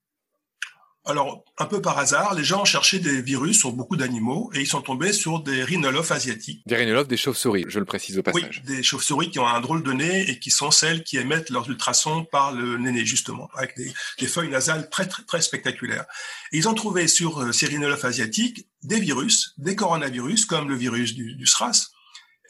alors, 1.10 1.44
un 1.58 1.66
peu 1.66 1.82
par 1.82 1.98
hasard, 1.98 2.34
les 2.34 2.44
gens 2.44 2.62
ont 2.62 2.64
cherché 2.64 2.98
des 2.98 3.20
virus 3.20 3.58
sur 3.58 3.72
beaucoup 3.72 3.96
d'animaux 3.96 4.50
et 4.54 4.60
ils 4.60 4.66
sont 4.66 4.80
tombés 4.80 5.12
sur 5.12 5.40
des 5.40 5.62
rhinolophes 5.62 6.12
asiatiques. 6.12 6.62
Des 6.66 6.76
rhinolophes, 6.76 7.08
des 7.08 7.16
chauves-souris, 7.16 7.66
je 7.68 7.78
le 7.78 7.84
précise 7.84 8.18
au 8.18 8.22
passage. 8.22 8.62
Oui, 8.66 8.76
des 8.76 8.82
chauves-souris 8.82 9.30
qui 9.30 9.38
ont 9.38 9.46
un 9.46 9.60
drôle 9.60 9.82
de 9.82 9.92
nez 9.92 10.30
et 10.30 10.38
qui 10.38 10.50
sont 10.50 10.70
celles 10.70 11.04
qui 11.04 11.18
émettent 11.18 11.50
leurs 11.50 11.68
ultrasons 11.68 12.24
par 12.24 12.52
le 12.52 12.78
nez, 12.78 13.04
justement, 13.04 13.50
avec 13.54 13.76
des, 13.76 14.26
feuilles 14.26 14.48
nasales 14.48 14.88
très, 14.88 15.06
très, 15.06 15.24
très 15.24 15.42
spectaculaires. 15.42 16.06
Et 16.52 16.58
ils 16.58 16.68
ont 16.68 16.74
trouvé 16.74 17.08
sur 17.08 17.40
euh, 17.40 17.52
ces 17.52 17.66
rhinolophes 17.66 18.04
asiatiques 18.04 18.68
des 18.82 19.00
virus, 19.00 19.54
des 19.58 19.76
coronavirus, 19.76 20.46
comme 20.46 20.68
le 20.68 20.76
virus 20.76 21.14
du, 21.14 21.34
du 21.34 21.46
SRAS, 21.46 21.90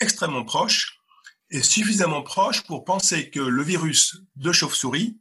extrêmement 0.01 0.45
proches 0.45 1.01
et 1.51 1.63
suffisamment 1.63 2.23
proches 2.23 2.63
pour 2.63 2.85
penser 2.85 3.31
que 3.31 3.41
le 3.41 3.63
virus 3.63 4.19
de 4.37 4.53
chauve-souris 4.53 5.19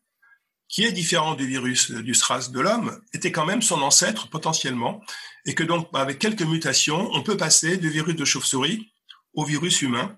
qui 0.69 0.83
est 0.83 0.91
différent 0.91 1.33
du 1.33 1.47
virus 1.47 1.91
du 1.91 2.13
SRAS 2.13 2.49
de 2.51 2.59
l'homme, 2.59 3.01
était 3.13 3.31
quand 3.31 3.45
même 3.45 3.63
son 3.63 3.81
ancêtre 3.81 4.29
potentiellement, 4.29 5.01
et 5.45 5.55
que 5.55 5.63
donc 5.63 5.89
avec 5.93 6.19
quelques 6.19 6.43
mutations, 6.43 7.09
on 7.13 7.23
peut 7.23 7.37
passer 7.37 7.77
du 7.77 7.89
virus 7.89 8.15
de 8.15 8.23
chauve-souris 8.23 8.91
au 9.33 9.43
virus 9.43 9.81
humain. 9.81 10.15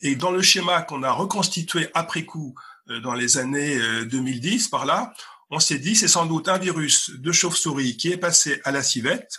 Et 0.00 0.16
dans 0.16 0.32
le 0.32 0.42
schéma 0.42 0.82
qu'on 0.82 1.04
a 1.04 1.12
reconstitué 1.12 1.88
après 1.94 2.24
coup 2.24 2.54
euh, 2.90 3.00
dans 3.00 3.14
les 3.14 3.38
années 3.38 3.78
2010 4.06 4.66
euh, 4.66 4.70
par 4.70 4.84
là, 4.84 5.14
on 5.50 5.60
s'est 5.60 5.78
dit 5.78 5.94
c'est 5.94 6.08
sans 6.08 6.26
doute 6.26 6.48
un 6.48 6.58
virus 6.58 7.10
de 7.10 7.30
chauve-souris 7.30 7.96
qui 7.96 8.10
est 8.10 8.16
passé 8.16 8.60
à 8.64 8.72
la 8.72 8.82
civette. 8.82 9.38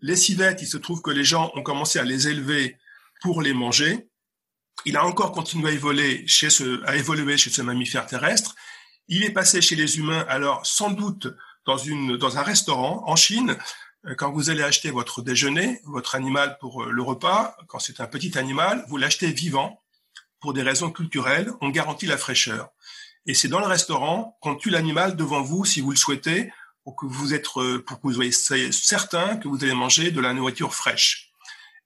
Les 0.00 0.16
civettes, 0.16 0.60
il 0.60 0.68
se 0.68 0.76
trouve 0.76 1.00
que 1.00 1.10
les 1.10 1.24
gens 1.24 1.50
ont 1.54 1.62
commencé 1.62 1.98
à 1.98 2.04
les 2.04 2.28
élever 2.28 2.76
pour 3.22 3.40
les 3.40 3.54
manger. 3.54 4.08
Il 4.84 4.96
a 4.96 5.04
encore 5.04 5.32
continué 5.32 5.70
à 5.70 5.72
évoluer 5.72 6.24
chez 6.26 6.50
ce, 6.50 6.84
à 6.84 6.96
évoluer 6.96 7.36
chez 7.36 7.50
ce 7.50 7.62
mammifère 7.62 8.06
terrestre 8.06 8.54
il 9.08 9.24
est 9.24 9.30
passé 9.30 9.60
chez 9.60 9.76
les 9.76 9.98
humains, 9.98 10.24
alors 10.28 10.64
sans 10.66 10.90
doute 10.90 11.28
dans, 11.66 11.78
une, 11.78 12.16
dans 12.16 12.38
un 12.38 12.42
restaurant 12.42 13.02
en 13.06 13.16
Chine, 13.16 13.56
euh, 14.06 14.14
quand 14.14 14.30
vous 14.30 14.50
allez 14.50 14.62
acheter 14.62 14.90
votre 14.90 15.22
déjeuner, 15.22 15.80
votre 15.84 16.14
animal 16.14 16.56
pour 16.60 16.82
euh, 16.82 16.90
le 16.90 17.02
repas, 17.02 17.56
quand 17.66 17.78
c'est 17.78 18.00
un 18.00 18.06
petit 18.06 18.38
animal, 18.38 18.84
vous 18.88 18.96
l'achetez 18.96 19.30
vivant. 19.32 19.80
Pour 20.40 20.52
des 20.52 20.62
raisons 20.62 20.90
culturelles, 20.90 21.50
on 21.60 21.68
garantit 21.68 22.06
la 22.06 22.16
fraîcheur. 22.16 22.70
Et 23.26 23.34
c'est 23.34 23.48
dans 23.48 23.58
le 23.58 23.66
restaurant 23.66 24.38
qu'on 24.40 24.54
tue 24.54 24.70
l'animal 24.70 25.16
devant 25.16 25.42
vous, 25.42 25.64
si 25.64 25.80
vous 25.80 25.90
le 25.90 25.96
souhaitez, 25.96 26.52
pour 26.84 26.94
que 26.94 27.06
vous 27.06 27.34
êtes, 27.34 27.48
euh, 27.56 27.82
pour 27.84 28.00
que 28.00 28.06
vous 28.06 28.30
soyez 28.30 28.72
certain 28.72 29.36
que 29.36 29.48
vous 29.48 29.62
allez 29.64 29.74
manger 29.74 30.10
de 30.10 30.20
la 30.20 30.32
nourriture 30.32 30.74
fraîche. 30.74 31.32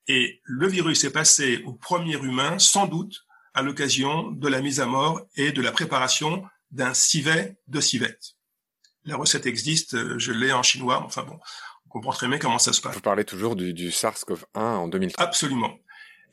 Et 0.06 0.40
le 0.44 0.68
virus 0.68 1.04
est 1.04 1.10
passé 1.10 1.62
au 1.64 1.72
premier 1.72 2.16
humain, 2.16 2.58
sans 2.58 2.86
doute, 2.86 3.24
à 3.54 3.62
l'occasion 3.62 4.30
de 4.30 4.48
la 4.48 4.60
mise 4.60 4.80
à 4.80 4.86
mort 4.86 5.22
et 5.36 5.52
de 5.52 5.62
la 5.62 5.72
préparation 5.72 6.44
d'un 6.72 6.94
civet 6.94 7.56
de 7.68 7.80
civette. 7.80 8.34
La 9.04 9.16
recette 9.16 9.46
existe, 9.46 9.94
euh, 9.94 10.18
je 10.18 10.32
l'ai 10.32 10.52
en 10.52 10.62
chinois, 10.62 11.02
enfin 11.04 11.22
bon, 11.22 11.38
on 11.86 11.88
comprend 11.88 12.12
très 12.12 12.28
bien 12.28 12.38
comment 12.38 12.58
ça 12.58 12.72
se 12.72 12.80
passe. 12.80 12.94
Vous 12.94 13.00
parlez 13.00 13.24
toujours 13.24 13.56
du, 13.56 13.72
du 13.72 13.90
SARS-CoV-1 13.90 14.58
en 14.58 14.88
2003. 14.88 15.24
Absolument. 15.24 15.78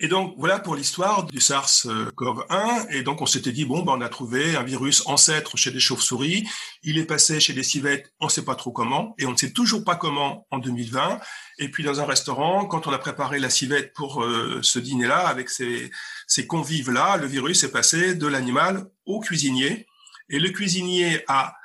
Et 0.02 0.08
donc 0.08 0.36
voilà 0.38 0.60
pour 0.60 0.76
l'histoire 0.76 1.26
du 1.26 1.40
SARS-CoV-1. 1.40 2.90
Et 2.92 3.04
donc 3.04 3.22
on 3.22 3.26
s'était 3.26 3.52
dit 3.52 3.66
bon 3.66 3.84
ben 3.84 3.94
on 3.98 4.02
a 4.02 4.08
trouvé 4.08 4.56
un 4.56 4.64
virus 4.64 5.06
ancêtre 5.08 5.58
chez 5.58 5.72
les 5.72 5.80
chauves-souris. 5.82 6.48
Il 6.84 6.98
est 6.98 7.06
passé 7.06 7.42
chez 7.42 7.52
les 7.52 7.64
civettes, 7.64 8.14
on 8.22 8.28
ne 8.28 8.32
sait 8.32 8.46
pas 8.46 8.56
trop 8.56 8.72
comment, 8.72 9.14
et 9.20 9.26
on 9.26 9.32
ne 9.32 9.38
sait 9.38 9.52
toujours 9.52 9.84
pas 9.84 9.98
comment 9.98 10.48
en 10.52 10.60
2020. 10.60 11.20
Et 11.58 11.70
puis 11.70 11.84
dans 11.84 12.00
un 12.00 12.06
restaurant, 12.06 12.66
quand 12.66 12.88
on 12.88 12.94
a 12.94 12.98
préparé 12.98 13.40
la 13.40 13.50
civette 13.50 13.92
pour 13.94 14.24
euh, 14.24 14.62
ce 14.62 14.80
dîner-là 14.80 15.28
avec 15.28 15.50
ces, 15.50 15.92
ces 16.28 16.48
convives-là, 16.48 17.18
le 17.18 17.28
virus 17.28 17.64
est 17.64 17.72
passé 17.72 18.16
de 18.16 18.28
l'animal 18.28 18.86
au 19.06 19.20
cuisinier. 19.20 19.86
Et 20.30 20.40
le 20.40 20.50
cuisinier 20.50 21.24
a, 21.28 21.56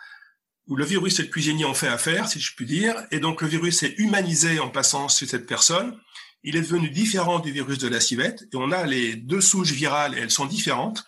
ou 0.66 0.76
le 0.76 0.85
virus 0.85 1.18
et 1.18 1.23
le 1.23 1.28
cuisinier 1.28 1.64
ont 1.64 1.75
fait 1.75 1.88
affaire, 1.88 2.28
si 2.28 2.40
je 2.40 2.54
puis 2.54 2.66
dire, 2.66 2.94
et 3.11 3.21
donc 3.21 3.42
le 3.42 3.49
virus 3.49 3.83
est 3.83 3.99
humanisé 3.99 4.61
en 4.61 4.71
passant 4.71 5.09
sur 5.09 5.28
cette 5.28 5.47
personne. 5.47 5.99
Il 6.42 6.56
est 6.56 6.62
devenu 6.62 6.90
différent 6.90 7.38
du 7.38 7.52
virus 7.52 7.78
de 7.78 7.88
la 7.88 8.00
civette, 8.00 8.42
et 8.52 8.56
on 8.56 8.71
a 8.73 8.87
les 8.87 9.16
deux 9.16 9.40
souches 9.40 9.73
virales, 9.73 10.16
et 10.16 10.21
elles 10.21 10.30
sont 10.30 10.47
différentes. 10.47 11.04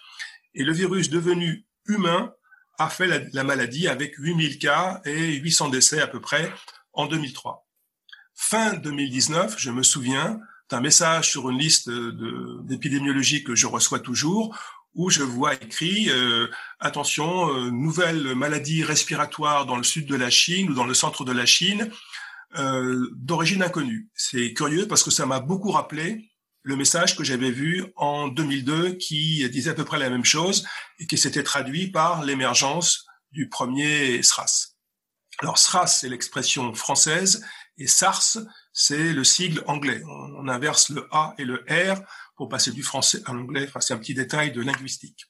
Et 0.54 0.64
le 0.64 0.72
virus 0.72 1.10
devenu 1.10 1.66
humain 1.86 2.32
a 2.78 2.88
fait 2.88 3.06
la, 3.32 3.44
maladie 3.44 3.88
avec 3.88 4.16
8000 4.18 4.58
cas 4.58 5.00
et 5.04 5.34
800 5.34 5.70
décès 5.70 6.00
à 6.00 6.06
peu 6.06 6.20
près 6.20 6.52
en 6.92 7.06
2003. 7.06 7.66
Fin 8.34 8.75
2019, 8.75 9.56
je 9.58 9.70
me 9.70 9.82
souviens 9.82 10.40
d'un 10.68 10.80
message 10.80 11.30
sur 11.30 11.48
une 11.48 11.58
liste 11.58 11.90
d'épidémiologie 11.90 13.44
que 13.44 13.54
je 13.54 13.66
reçois 13.66 14.00
toujours, 14.00 14.58
où 14.96 15.10
je 15.10 15.22
vois 15.22 15.54
écrit 15.54 16.10
euh, 16.10 16.48
attention, 16.80 17.54
euh, 17.54 17.70
nouvelle 17.70 18.34
maladie 18.34 18.82
respiratoire 18.82 19.66
dans 19.66 19.76
le 19.76 19.84
sud 19.84 20.06
de 20.06 20.16
la 20.16 20.30
Chine 20.30 20.70
ou 20.70 20.74
dans 20.74 20.86
le 20.86 20.94
centre 20.94 21.24
de 21.24 21.32
la 21.32 21.46
Chine 21.46 21.90
euh, 22.58 23.08
d'origine 23.14 23.62
inconnue. 23.62 24.08
C'est 24.14 24.54
curieux 24.54 24.88
parce 24.88 25.02
que 25.02 25.10
ça 25.10 25.26
m'a 25.26 25.40
beaucoup 25.40 25.70
rappelé 25.70 26.30
le 26.62 26.76
message 26.76 27.14
que 27.14 27.22
j'avais 27.22 27.50
vu 27.50 27.84
en 27.94 28.26
2002 28.26 28.94
qui 28.94 29.48
disait 29.50 29.70
à 29.70 29.74
peu 29.74 29.84
près 29.84 29.98
la 29.98 30.10
même 30.10 30.24
chose 30.24 30.66
et 30.98 31.06
qui 31.06 31.18
s'était 31.18 31.44
traduit 31.44 31.88
par 31.88 32.24
l'émergence 32.24 33.06
du 33.30 33.48
premier 33.48 34.20
SRAS. 34.22 34.76
Alors 35.40 35.58
SRAS, 35.58 35.98
c'est 36.00 36.08
l'expression 36.08 36.74
française 36.74 37.44
et 37.78 37.86
SARS, 37.86 38.38
c'est 38.72 39.12
le 39.12 39.22
sigle 39.22 39.62
anglais. 39.66 40.02
On, 40.06 40.48
inverse 40.48 40.88
le 40.88 41.06
A 41.10 41.34
et 41.38 41.44
le 41.44 41.64
R 41.68 42.00
pour 42.37 42.49
passer 42.49 42.73
du 42.73 42.83
français 42.83 43.23
à 43.26 43.33
l'anglais. 43.33 43.64
Enfin, 43.69 43.81
c'est 43.81 43.95
un 43.95 43.99
petit 43.99 44.14
détail 44.14 44.52
de 44.52 44.61
linguistique. 44.61 45.26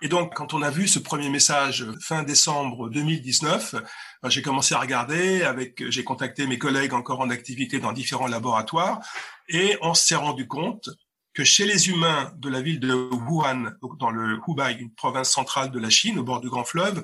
Et 0.00 0.08
donc, 0.08 0.34
quand 0.34 0.54
on 0.54 0.62
a 0.62 0.70
vu 0.70 0.86
ce 0.86 1.00
premier 1.00 1.28
message 1.28 1.84
fin 2.00 2.22
décembre 2.22 2.88
2019, 2.88 3.74
ben, 4.22 4.30
j'ai 4.30 4.42
commencé 4.42 4.74
à 4.74 4.78
regarder. 4.78 5.42
Avec, 5.42 5.82
j'ai 5.90 6.04
contacté 6.04 6.46
mes 6.46 6.58
collègues 6.58 6.94
encore 6.94 7.20
en 7.20 7.30
activité 7.30 7.80
dans 7.80 7.92
différents 7.92 8.28
laboratoires, 8.28 9.00
et 9.48 9.76
on 9.82 9.94
s'est 9.94 10.14
rendu 10.14 10.46
compte 10.46 10.88
que 11.34 11.42
chez 11.42 11.66
les 11.66 11.88
humains 11.88 12.32
de 12.36 12.48
la 12.48 12.60
ville 12.60 12.80
de 12.80 12.94
Wuhan, 12.94 13.72
dans 13.98 14.10
le 14.10 14.40
Hubei, 14.46 14.76
une 14.78 14.92
province 14.94 15.30
centrale 15.30 15.70
de 15.70 15.78
la 15.78 15.90
Chine, 15.90 16.18
au 16.18 16.24
bord 16.24 16.40
du 16.40 16.48
Grand 16.48 16.64
Fleuve, 16.64 17.02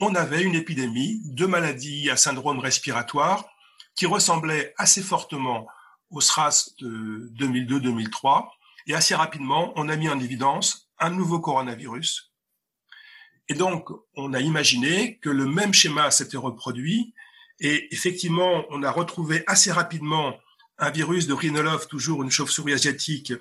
on 0.00 0.14
avait 0.14 0.42
une 0.42 0.54
épidémie 0.54 1.20
de 1.24 1.44
maladies 1.44 2.08
à 2.08 2.16
syndrome 2.16 2.58
respiratoire 2.58 3.44
qui 3.96 4.06
ressemblait 4.06 4.72
assez 4.78 5.02
fortement 5.02 5.66
au 6.10 6.22
SRAS 6.22 6.70
de 6.78 7.30
2002-2003 7.38 8.48
et 8.90 8.94
assez 8.94 9.14
rapidement, 9.14 9.72
on 9.76 9.88
a 9.88 9.94
mis 9.94 10.08
en 10.08 10.18
évidence 10.18 10.90
un 10.98 11.10
nouveau 11.10 11.38
coronavirus. 11.38 12.32
Et 13.48 13.54
donc, 13.54 13.88
on 14.16 14.32
a 14.34 14.40
imaginé 14.40 15.18
que 15.18 15.30
le 15.30 15.46
même 15.46 15.72
schéma 15.72 16.10
s'était 16.10 16.36
reproduit. 16.36 17.14
Et 17.60 17.94
effectivement, 17.94 18.64
on 18.70 18.82
a 18.82 18.90
retrouvé 18.90 19.44
assez 19.46 19.70
rapidement 19.70 20.36
un 20.78 20.90
virus 20.90 21.28
de 21.28 21.34
rhinolophe, 21.34 21.86
toujours 21.86 22.24
une 22.24 22.32
chauve-souris 22.32 22.72
asiatique, 22.72 23.32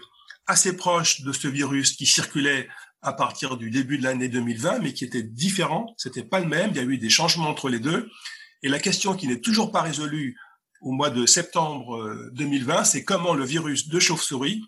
assez 0.45 0.77
proche 0.77 1.21
de 1.21 1.31
ce 1.31 1.47
virus 1.47 1.93
qui 1.93 2.05
circulait 2.05 2.69
à 3.01 3.13
partir 3.13 3.57
du 3.57 3.71
début 3.71 3.97
de 3.97 4.03
l'année 4.03 4.27
2020, 4.27 4.79
mais 4.79 4.93
qui 4.93 5.03
était 5.03 5.23
différent. 5.23 5.95
C'était 5.97 6.23
pas 6.23 6.41
le 6.41 6.47
même. 6.47 6.69
Il 6.71 6.77
y 6.77 6.79
a 6.79 6.83
eu 6.83 6.99
des 6.99 7.09
changements 7.09 7.49
entre 7.49 7.69
les 7.69 7.79
deux. 7.79 8.07
Et 8.61 8.69
la 8.69 8.77
question 8.77 9.15
qui 9.15 9.27
n'est 9.27 9.41
toujours 9.41 9.71
pas 9.71 9.81
résolue 9.81 10.37
au 10.81 10.91
mois 10.91 11.09
de 11.09 11.25
septembre 11.25 12.29
2020, 12.33 12.83
c'est 12.83 13.03
comment 13.03 13.33
le 13.33 13.45
virus 13.45 13.87
de 13.87 13.99
chauve-souris 13.99 14.63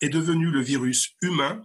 est 0.00 0.08
devenu 0.08 0.50
le 0.50 0.60
virus 0.60 1.14
humain 1.22 1.62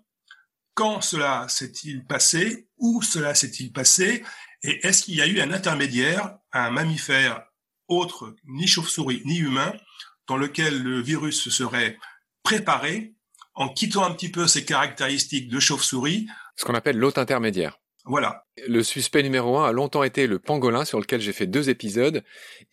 quand 0.75 1.01
cela 1.01 1.48
s'est-il 1.48 2.06
passé, 2.06 2.68
où 2.77 3.01
cela 3.01 3.34
s'est-il 3.34 3.72
passé, 3.72 4.24
et 4.62 4.86
est-ce 4.86 5.04
qu'il 5.04 5.15
y 5.15 5.22
a 5.22 5.27
eu 5.27 5.39
un 5.39 5.51
intermédiaire, 5.51 6.38
un 6.51 6.70
mammifère 6.70 7.46
autre, 7.88 8.36
ni 8.46 8.68
chauve-souris, 8.68 9.22
ni 9.25 9.38
humain, 9.38 9.74
dans 10.27 10.38
lequel 10.38 10.84
le 10.84 11.01
virus 11.01 11.42
se 11.42 11.50
serait 11.50 11.98
préparé 12.44 13.13
en 13.54 13.70
quittant 13.70 14.04
un 14.04 14.12
petit 14.12 14.30
peu 14.30 14.48
ses 14.48 14.65
caractéristiques 14.65 15.50
de 15.50 15.60
chauve-souris? 15.60 16.27
Ce 16.58 16.65
qu'on 16.65 16.75
appelle 16.75 16.98
l'hôte 16.98 17.18
intermédiaire. 17.18 17.80
Voilà. 18.04 18.46
Le 18.68 18.84
suspect 18.84 19.24
numéro 19.24 19.58
un 19.58 19.70
a 19.70 19.72
longtemps 19.72 20.04
été 20.04 20.27
le 20.27 20.39
pangolin 20.39 20.84
sur 20.84 21.00
lequel 21.00 21.22
j'ai 21.22 21.34
fait 21.34 21.48
deux 21.48 21.70
épisodes 21.70 22.24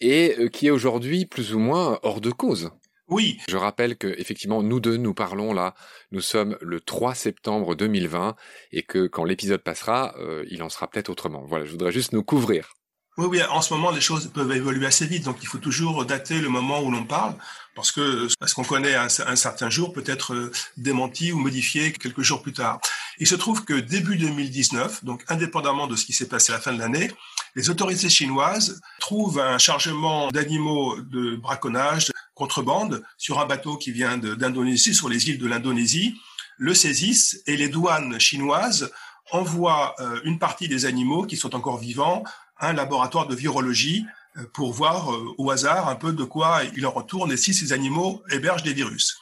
et 0.01 0.35
euh, 0.39 0.49
qui 0.49 0.67
est 0.67 0.71
aujourd'hui 0.71 1.25
plus 1.25 1.55
ou 1.55 1.59
moins 1.59 1.99
hors 2.03 2.21
de 2.21 2.31
cause. 2.31 2.71
Oui. 3.13 3.39
Je 3.47 3.57
rappelle 3.57 3.97
que 3.97 4.09
effectivement 4.19 4.63
nous 4.63 4.81
deux 4.81 4.97
nous 4.97 5.13
parlons 5.13 5.53
là, 5.53 5.75
nous 6.13 6.23
sommes 6.23 6.57
le 6.63 6.81
3 6.81 7.15
septembre 7.15 7.75
2020 7.75 8.37
et 8.73 8.83
que 8.83 9.07
quand 9.07 9.25
l'épisode 9.25 9.63
passera, 9.63 10.15
euh, 10.19 10.45
il 10.51 10.63
en 10.63 10.71
sera 10.71 10.89
peut-être 10.89 11.11
autrement. 11.11 11.45
Voilà, 11.47 11.67
je 11.67 11.71
voudrais 11.71 11.93
juste 11.93 12.13
nous 12.13 12.23
couvrir. 12.23 12.73
Oui, 13.19 13.27
oui, 13.27 13.43
en 13.43 13.61
ce 13.61 13.75
moment, 13.75 13.91
les 13.91 14.01
choses 14.01 14.31
peuvent 14.33 14.53
évoluer 14.53 14.87
assez 14.87 15.07
vite, 15.07 15.25
donc 15.25 15.37
il 15.43 15.47
faut 15.47 15.59
toujours 15.59 16.07
dater 16.07 16.41
le 16.41 16.49
moment 16.49 16.81
où 16.81 16.91
l'on 16.91 17.05
parle, 17.05 17.35
parce 17.75 17.93
que 17.93 18.27
parce 18.41 18.55
qu'on 18.55 18.65
connaît 18.65 18.95
un, 18.95 19.09
un, 19.27 19.37
certain 19.37 19.69
jour 19.69 19.93
peut 19.93 20.05
être 20.07 20.33
euh, 20.33 20.51
démenti 20.79 21.31
ou 21.31 21.39
modifié 21.39 21.93
quelques 21.93 22.23
jours 22.23 22.41
plus 22.41 22.55
tard. 22.55 22.81
Il 23.19 23.27
se 23.27 23.35
trouve 23.35 23.65
que 23.65 23.75
début 23.75 24.17
2019, 24.17 25.05
donc 25.05 25.25
indépendamment 25.29 25.87
de 25.87 25.97
ce 25.97 26.05
qui 26.05 26.13
s'est 26.13 26.29
passé 26.29 26.53
à 26.53 26.57
la 26.57 26.61
fin 26.61 26.73
de 26.73 26.79
l'année, 26.79 27.11
les 27.55 27.71
autorités 27.71 28.09
chinoises 28.09 28.81
trouvent 29.01 29.39
un 29.39 29.59
chargement 29.59 30.31
d'animaux 30.31 31.01
de 31.01 31.37
braconnage, 31.37 32.07
de 32.07 32.13
contrebande, 32.35 33.03
sur 33.19 33.41
un 33.41 33.47
bateau 33.47 33.77
qui 33.77 33.93
vient 33.93 34.17
d'Indonésie, 34.17 34.95
sur 34.95 35.09
les 35.09 35.29
îles 35.29 35.39
de 35.39 35.47
l'Indonésie, 35.47 36.17
le 36.59 36.75
saisissent 36.75 37.43
et 37.47 37.57
les 37.57 37.69
douanes 37.69 38.19
chinoises 38.19 38.91
envoient 39.31 39.95
euh, 40.01 40.21
une 40.25 40.39
partie 40.39 40.69
des 40.69 40.85
animaux 40.87 41.25
qui 41.27 41.37
sont 41.37 41.55
encore 41.55 41.79
vivants 41.79 42.25
un 42.61 42.73
laboratoire 42.73 43.27
de 43.27 43.35
virologie 43.35 44.07
euh, 44.37 44.45
pour 44.53 44.73
voir 44.73 45.13
euh, 45.13 45.35
au 45.39 45.51
hasard 45.51 45.89
un 45.89 45.97
peu 45.97 46.13
de 46.13 46.25
quoi 46.25 46.61
il 46.77 46.87
en 46.87 46.91
retourne 46.91 47.33
et 47.33 47.37
si 47.37 47.53
ces 47.53 47.73
animaux 47.73 48.23
hébergent 48.31 48.63
des 48.63 48.75
virus. 48.75 49.19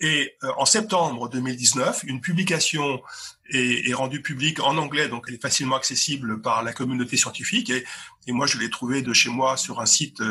Et 0.00 0.34
euh, 0.42 0.50
en 0.56 0.64
septembre 0.64 1.28
2019, 1.28 2.04
une 2.04 2.20
publication 2.20 3.02
est, 3.52 3.92
rendue 3.92 4.22
publique 4.22 4.60
en 4.60 4.78
anglais, 4.78 5.08
donc 5.08 5.24
elle 5.28 5.34
est 5.34 5.42
facilement 5.42 5.76
accessible 5.76 6.40
par 6.40 6.62
la 6.62 6.72
communauté 6.72 7.16
scientifique. 7.16 7.70
Et, 7.70 7.84
moi, 8.28 8.46
je 8.46 8.58
l'ai 8.58 8.70
trouvée 8.70 9.02
de 9.02 9.12
chez 9.12 9.28
moi 9.28 9.56
sur 9.56 9.80
un 9.80 9.86
site 9.86 10.22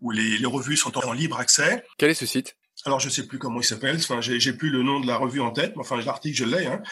où 0.00 0.12
les, 0.12 0.38
les 0.38 0.46
revues 0.46 0.76
sont 0.76 0.96
en 0.98 1.12
libre 1.12 1.38
accès. 1.38 1.84
Quel 1.98 2.10
est 2.10 2.14
ce 2.14 2.26
site? 2.26 2.56
Alors 2.86 3.00
je 3.00 3.08
sais 3.08 3.26
plus 3.26 3.38
comment 3.38 3.60
il 3.60 3.64
s'appelle, 3.64 3.96
enfin 3.96 4.20
j'ai 4.20 4.52
plus 4.52 4.70
le 4.70 4.82
nom 4.82 5.00
de 5.00 5.06
la 5.06 5.16
revue 5.16 5.40
en 5.40 5.50
tête, 5.50 5.72
mais 5.76 5.82
enfin 5.82 6.00
l'article 6.00 6.36
je 6.36 6.44
l'ai. 6.44 6.66
Hein. 6.66 6.82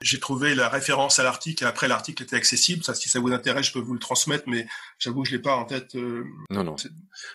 J'ai 0.00 0.18
trouvé 0.18 0.54
la 0.54 0.68
référence 0.68 1.18
à 1.18 1.22
l'article 1.22 1.64
et 1.64 1.66
après 1.66 1.88
l'article 1.88 2.22
était 2.22 2.36
accessible. 2.36 2.82
Ça, 2.82 2.94
si 2.94 3.08
ça 3.08 3.20
vous 3.20 3.32
intéresse, 3.32 3.66
je 3.66 3.72
peux 3.72 3.80
vous 3.80 3.94
le 3.94 4.00
transmettre, 4.00 4.44
mais 4.46 4.66
j'avoue 4.98 5.24
je 5.24 5.32
l'ai 5.32 5.38
pas 5.38 5.54
en 5.54 5.64
tête. 5.64 5.94
Euh, 5.94 6.24
non 6.50 6.64
non. 6.64 6.76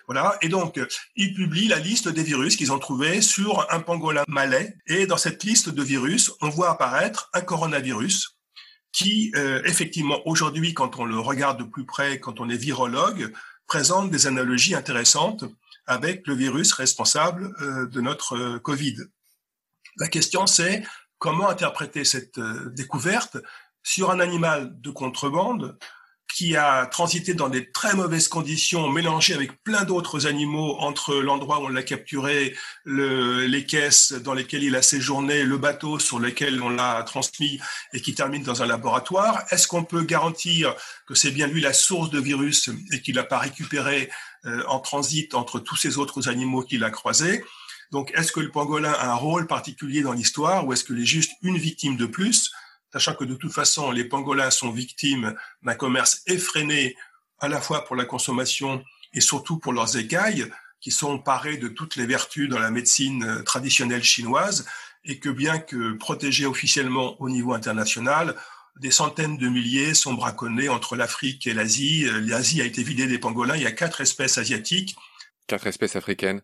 Voilà. 0.06 0.36
Et 0.42 0.48
donc 0.48 0.78
ils 1.16 1.34
publient 1.34 1.68
la 1.68 1.78
liste 1.78 2.08
des 2.08 2.22
virus 2.22 2.56
qu'ils 2.56 2.72
ont 2.72 2.78
trouvés 2.78 3.22
sur 3.22 3.66
un 3.72 3.80
pangolin 3.80 4.24
malais. 4.28 4.76
Et 4.86 5.06
dans 5.06 5.16
cette 5.16 5.42
liste 5.44 5.70
de 5.70 5.82
virus, 5.82 6.32
on 6.40 6.48
voit 6.48 6.70
apparaître 6.70 7.30
un 7.32 7.40
coronavirus 7.40 8.36
qui, 8.92 9.32
euh, 9.36 9.62
effectivement, 9.64 10.20
aujourd'hui, 10.26 10.74
quand 10.74 10.98
on 10.98 11.04
le 11.04 11.18
regarde 11.18 11.58
de 11.58 11.64
plus 11.64 11.86
près, 11.86 12.20
quand 12.20 12.40
on 12.40 12.50
est 12.50 12.56
virologue, 12.56 13.32
présente 13.66 14.10
des 14.10 14.26
analogies 14.26 14.74
intéressantes 14.74 15.44
avec 15.86 16.26
le 16.26 16.34
virus 16.34 16.72
responsable 16.72 17.54
euh, 17.60 17.86
de 17.86 18.00
notre 18.00 18.36
euh, 18.36 18.58
Covid. 18.58 18.96
La 19.98 20.08
question, 20.08 20.46
c'est 20.46 20.82
comment 21.18 21.48
interpréter 21.48 22.04
cette 22.04 22.38
euh, 22.38 22.70
découverte 22.70 23.36
sur 23.82 24.10
un 24.10 24.20
animal 24.20 24.80
de 24.80 24.90
contrebande 24.90 25.76
qui 26.34 26.56
a 26.56 26.86
transité 26.86 27.34
dans 27.34 27.48
des 27.48 27.70
très 27.70 27.94
mauvaises 27.94 28.28
conditions, 28.28 28.88
mélangé 28.88 29.34
avec 29.34 29.62
plein 29.62 29.84
d'autres 29.84 30.26
animaux 30.26 30.76
entre 30.78 31.16
l'endroit 31.16 31.60
où 31.60 31.66
on 31.66 31.68
l'a 31.68 31.82
capturé, 31.82 32.56
le, 32.84 33.44
les 33.46 33.66
caisses 33.66 34.12
dans 34.12 34.32
lesquelles 34.32 34.62
il 34.62 34.74
a 34.74 34.82
séjourné, 34.82 35.44
le 35.44 35.58
bateau 35.58 35.98
sur 35.98 36.18
lequel 36.18 36.62
on 36.62 36.70
l'a 36.70 37.02
transmis 37.02 37.60
et 37.92 38.00
qui 38.00 38.14
termine 38.14 38.42
dans 38.42 38.62
un 38.62 38.66
laboratoire. 38.66 39.42
Est-ce 39.50 39.66
qu'on 39.66 39.84
peut 39.84 40.02
garantir 40.02 40.74
que 41.06 41.14
c'est 41.14 41.32
bien 41.32 41.46
lui 41.46 41.60
la 41.60 41.74
source 41.74 42.10
de 42.10 42.20
virus 42.20 42.70
et 42.92 43.02
qu'il 43.02 43.16
n'a 43.16 43.24
pas 43.24 43.38
récupéré 43.38 44.10
euh, 44.46 44.62
en 44.66 44.80
transit 44.80 45.34
entre 45.34 45.60
tous 45.60 45.76
ces 45.76 45.98
autres 45.98 46.28
animaux 46.28 46.62
qu'il 46.62 46.84
a 46.84 46.90
croisés. 46.90 47.44
Donc, 47.92 48.10
est-ce 48.14 48.32
que 48.32 48.40
le 48.40 48.50
pangolin 48.50 48.92
a 48.92 49.10
un 49.10 49.14
rôle 49.14 49.46
particulier 49.46 50.02
dans 50.02 50.12
l'histoire 50.12 50.66
ou 50.66 50.72
est-ce 50.72 50.84
qu'il 50.84 51.00
est 51.00 51.04
juste 51.06 51.32
une 51.42 51.58
victime 51.58 51.96
de 51.96 52.06
plus, 52.06 52.50
sachant 52.92 53.14
que 53.14 53.24
de 53.24 53.34
toute 53.34 53.52
façon, 53.52 53.90
les 53.90 54.04
pangolins 54.04 54.50
sont 54.50 54.70
victimes 54.70 55.34
d'un 55.62 55.74
commerce 55.74 56.22
effréné 56.26 56.96
à 57.38 57.48
la 57.48 57.60
fois 57.60 57.84
pour 57.84 57.96
la 57.96 58.04
consommation 58.04 58.82
et 59.14 59.20
surtout 59.20 59.58
pour 59.58 59.72
leurs 59.72 59.96
écailles, 59.96 60.50
qui 60.80 60.90
sont 60.90 61.18
parés 61.18 61.58
de 61.58 61.68
toutes 61.68 61.96
les 61.96 62.06
vertus 62.06 62.48
dans 62.48 62.58
la 62.58 62.70
médecine 62.70 63.24
euh, 63.24 63.42
traditionnelle 63.42 64.02
chinoise, 64.02 64.66
et 65.04 65.18
que 65.18 65.28
bien 65.28 65.58
que 65.58 65.92
protégés 65.94 66.46
officiellement 66.46 67.20
au 67.20 67.28
niveau 67.28 67.54
international, 67.54 68.36
des 68.80 68.90
centaines 68.90 69.36
de 69.36 69.48
milliers 69.48 69.94
sont 69.94 70.14
braconnés 70.14 70.68
entre 70.68 70.96
l'Afrique 70.96 71.46
et 71.46 71.54
l'Asie. 71.54 72.04
Euh, 72.06 72.20
L'Asie 72.20 72.62
a 72.62 72.64
été 72.64 72.82
vidée 72.82 73.06
des 73.06 73.18
pangolins. 73.18 73.56
Il 73.56 73.62
y 73.62 73.66
a 73.66 73.72
quatre 73.72 74.00
espèces 74.00 74.38
asiatiques. 74.38 74.96
Quatre 75.46 75.66
espèces 75.66 75.96
africaines. 75.96 76.42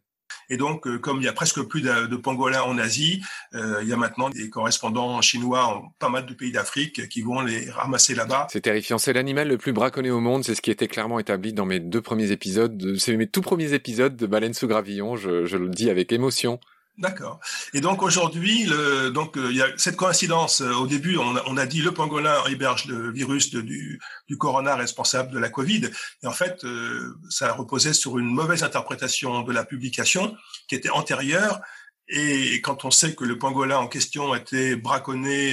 Et 0.51 0.59
donc, 0.59 0.87
euh, 0.87 0.99
comme 0.99 1.19
il 1.19 1.25
y 1.25 1.29
a 1.29 1.33
presque 1.33 1.62
plus 1.62 1.81
de, 1.81 2.17
pangolins 2.17 2.62
en 2.62 2.77
Asie, 2.79 3.23
euh, 3.55 3.79
il 3.83 3.88
y 3.88 3.93
a 3.93 3.97
maintenant 3.97 4.29
des 4.29 4.51
correspondants 4.51 5.21
chinois 5.23 5.64
en 5.64 5.95
pas 5.99 6.11
mal 6.11 6.27
de 6.27 6.35
pays 6.35 6.53
d'Afrique 6.53 7.09
qui 7.09 7.23
vont 7.23 7.41
les 7.41 7.71
ramasser 7.71 8.14
là-bas. 8.14 8.47
C'est 8.51 8.61
terrifiant. 8.61 8.99
C'est 8.99 9.14
l'animal 9.14 9.49
le 9.49 9.59
plus 9.59 9.73
braconné 9.73 10.11
au 10.11 10.21
monde. 10.21 10.45
C'est 10.45 10.55
ce 10.55 10.61
qui 10.61 10.71
était 10.71 10.88
clairement 10.88 11.19
établi 11.19 11.53
dans 11.55 11.67
mes 11.67 11.81
deux 11.81 12.03
premiers 12.03 12.31
épisodes. 12.31 12.97
C'est 12.99 13.17
mes 13.17 13.27
tout 13.27 13.43
premiers 13.43 13.73
épisodes 13.73 14.17
de 14.17 14.27
Baleine 14.27 14.55
sous 14.55 14.69
gravillon. 14.69 15.17
je 15.17 15.57
le 15.57 15.69
dis 15.69 15.88
avec 15.88 16.12
émotion. 16.12 16.61
D'accord. 16.99 17.39
Et 17.75 17.81
donc 17.81 18.03
aujourd'hui, 18.03 18.65
le, 18.65 19.11
donc 19.11 19.37
euh, 19.37 19.53
il 19.53 19.57
y 19.57 19.63
a 19.63 19.69
cette 19.77 19.95
coïncidence. 19.95 20.63
Euh, 20.63 20.73
au 20.73 20.89
début, 20.89 21.17
on 21.17 21.37
a, 21.37 21.45
on 21.47 21.57
a, 21.57 21.65
dit 21.65 21.81
le 21.81 21.95
pangolin 21.95 22.35
héberge 22.47 22.87
le 22.87 23.13
virus 23.13 23.51
du, 23.51 24.01
du 24.27 24.37
corona 24.37 24.75
responsable 24.75 25.31
de 25.31 25.39
la 25.39 25.49
Covid. 25.49 25.91
Et 26.25 26.27
en 26.27 26.33
fait, 26.33 26.65
euh, 26.65 27.15
ça 27.31 27.53
reposait 27.53 27.93
sur 27.93 28.19
une 28.19 28.27
mauvaise 28.27 28.65
interprétation 28.65 29.43
de 29.43 29.53
la 29.53 29.65
publication 29.65 30.37
qui 30.67 30.75
était 30.75 30.91
antérieure. 30.91 31.61
Et 32.09 32.61
quand 32.63 32.85
on 32.85 32.91
sait 32.91 33.15
que 33.15 33.25
le 33.25 33.39
pangolin 33.39 33.77
en 33.77 33.87
question 33.87 34.35
était 34.35 34.75
braconné 34.75 35.53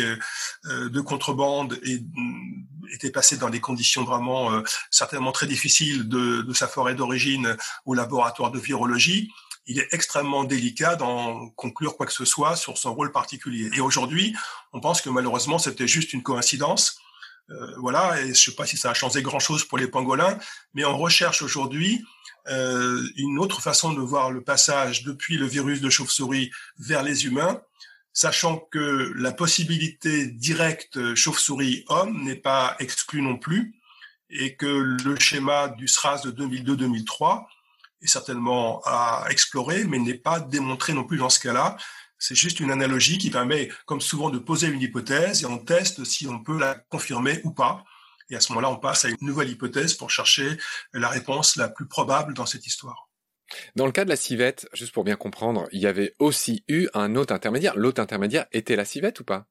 de 0.64 1.02
contrebande 1.02 1.78
et 1.84 2.00
mm, 2.00 2.66
était 2.94 3.12
passé 3.12 3.38
dans 3.38 3.50
des 3.50 3.60
conditions 3.60 4.04
vraiment 4.04 4.64
certainement 4.90 5.34
très 5.34 5.48
difficiles 5.48 6.08
de, 6.08 6.44
de 6.44 6.54
sa 6.54 6.70
forêt 6.70 6.96
d'origine 6.96 7.58
au 7.86 7.94
laboratoire 7.94 8.52
de 8.52 8.60
virologie, 8.60 9.30
il 9.68 9.80
est 9.80 9.88
extrêmement 9.94 10.44
délicat 10.44 10.96
d'en 10.96 11.50
conclure 11.50 11.98
quoi 11.98 12.06
que 12.06 12.14
ce 12.14 12.26
soit 12.26 12.56
sur 12.56 12.78
son 12.78 12.94
rôle 12.94 13.12
particulier. 13.12 13.70
Et 13.76 13.82
aujourd'hui, 13.82 14.36
on 14.74 14.80
pense 14.80 15.02
que 15.02 15.10
malheureusement, 15.10 15.58
c'était 15.58 15.88
juste 15.88 16.14
une 16.14 16.24
coïncidence. 16.24 17.00
Euh, 17.50 17.76
voilà, 17.78 18.20
et 18.22 18.26
je 18.26 18.30
ne 18.30 18.34
sais 18.34 18.52
pas 18.56 18.66
si 18.66 18.78
ça 18.78 18.92
a 18.92 18.94
changé 18.94 19.22
grand-chose 19.22 19.66
pour 19.66 19.78
les 19.78 19.88
pangolins, 19.88 20.38
mais 20.74 20.84
on 20.86 20.98
recherche 20.98 21.42
aujourd'hui 21.42 22.04
euh, 22.48 23.08
une 23.18 23.40
autre 23.40 23.62
façon 23.62 23.94
de 23.94 24.02
voir 24.02 24.32
le 24.32 24.42
passage 24.42 25.04
depuis 25.04 25.38
le 25.38 25.46
virus 25.46 25.82
de 25.82 25.90
chauve-souris 25.90 26.52
vers 26.80 27.04
les 27.04 27.26
humains, 27.26 27.62
sachant 28.14 28.58
que 28.58 29.12
la 29.16 29.32
possibilité 29.32 30.28
directe 30.28 31.14
chauve-souris-homme 31.16 32.24
n'est 32.24 32.36
pas 32.36 32.76
exclue 32.80 33.22
non 33.22 33.38
plus, 33.38 33.76
et 34.30 34.56
que 34.56 34.66
le 34.66 35.20
schéma 35.20 35.70
du 35.70 35.88
SRAS 35.88 36.22
de 36.22 36.32
2002-2003 36.32 37.46
est 38.02 38.08
certainement 38.08 38.82
à 38.86 39.26
explorer, 39.30 39.84
mais 39.86 40.00
n'est 40.00 40.14
pas 40.14 40.40
démontré 40.40 40.94
non 40.94 41.04
plus 41.04 41.18
dans 41.18 41.30
ce 41.30 41.40
cas-là. 41.40 41.78
C'est 42.18 42.36
juste 42.36 42.60
une 42.60 42.72
analogie 42.72 43.18
qui 43.18 43.30
permet, 43.30 43.70
comme 43.86 44.02
souvent, 44.02 44.30
de 44.30 44.40
poser 44.40 44.68
une 44.68 44.82
hypothèse 44.82 45.44
et 45.44 45.46
on 45.46 45.58
teste 45.58 46.04
si 46.06 46.28
on 46.28 46.42
peut 46.42 46.58
la 46.58 46.76
confirmer 46.76 47.42
ou 47.44 47.52
pas. 47.52 47.84
Et 48.30 48.36
à 48.36 48.40
ce 48.40 48.52
moment-là, 48.54 48.70
on 48.70 48.78
passe 48.78 49.06
à 49.06 49.10
une 49.10 49.18
nouvelle 49.22 49.50
hypothèse 49.50 49.94
pour 49.94 50.10
chercher 50.10 50.58
la 50.94 51.10
réponse 51.10 51.56
la 51.58 51.70
plus 51.70 51.88
probable 51.88 52.34
dans 52.34 52.46
cette 52.46 52.66
histoire. 52.66 53.10
Dans 53.76 53.86
le 53.86 53.92
cas 53.92 54.06
de 54.06 54.10
la 54.10 54.16
civette, 54.16 54.68
juste 54.74 54.92
pour 54.92 55.04
bien 55.04 55.16
comprendre, 55.16 55.68
il 55.72 55.80
y 55.80 55.88
avait 55.88 56.16
aussi 56.20 56.64
eu 56.68 56.88
un 56.94 57.16
hôte 57.16 57.32
intermédiaire. 57.32 57.76
L'hôte 57.76 58.00
intermédiaire 58.00 58.48
était 58.52 58.76
la 58.76 58.86
civette 58.86 59.20
ou 59.20 59.24
pas? 59.24 59.46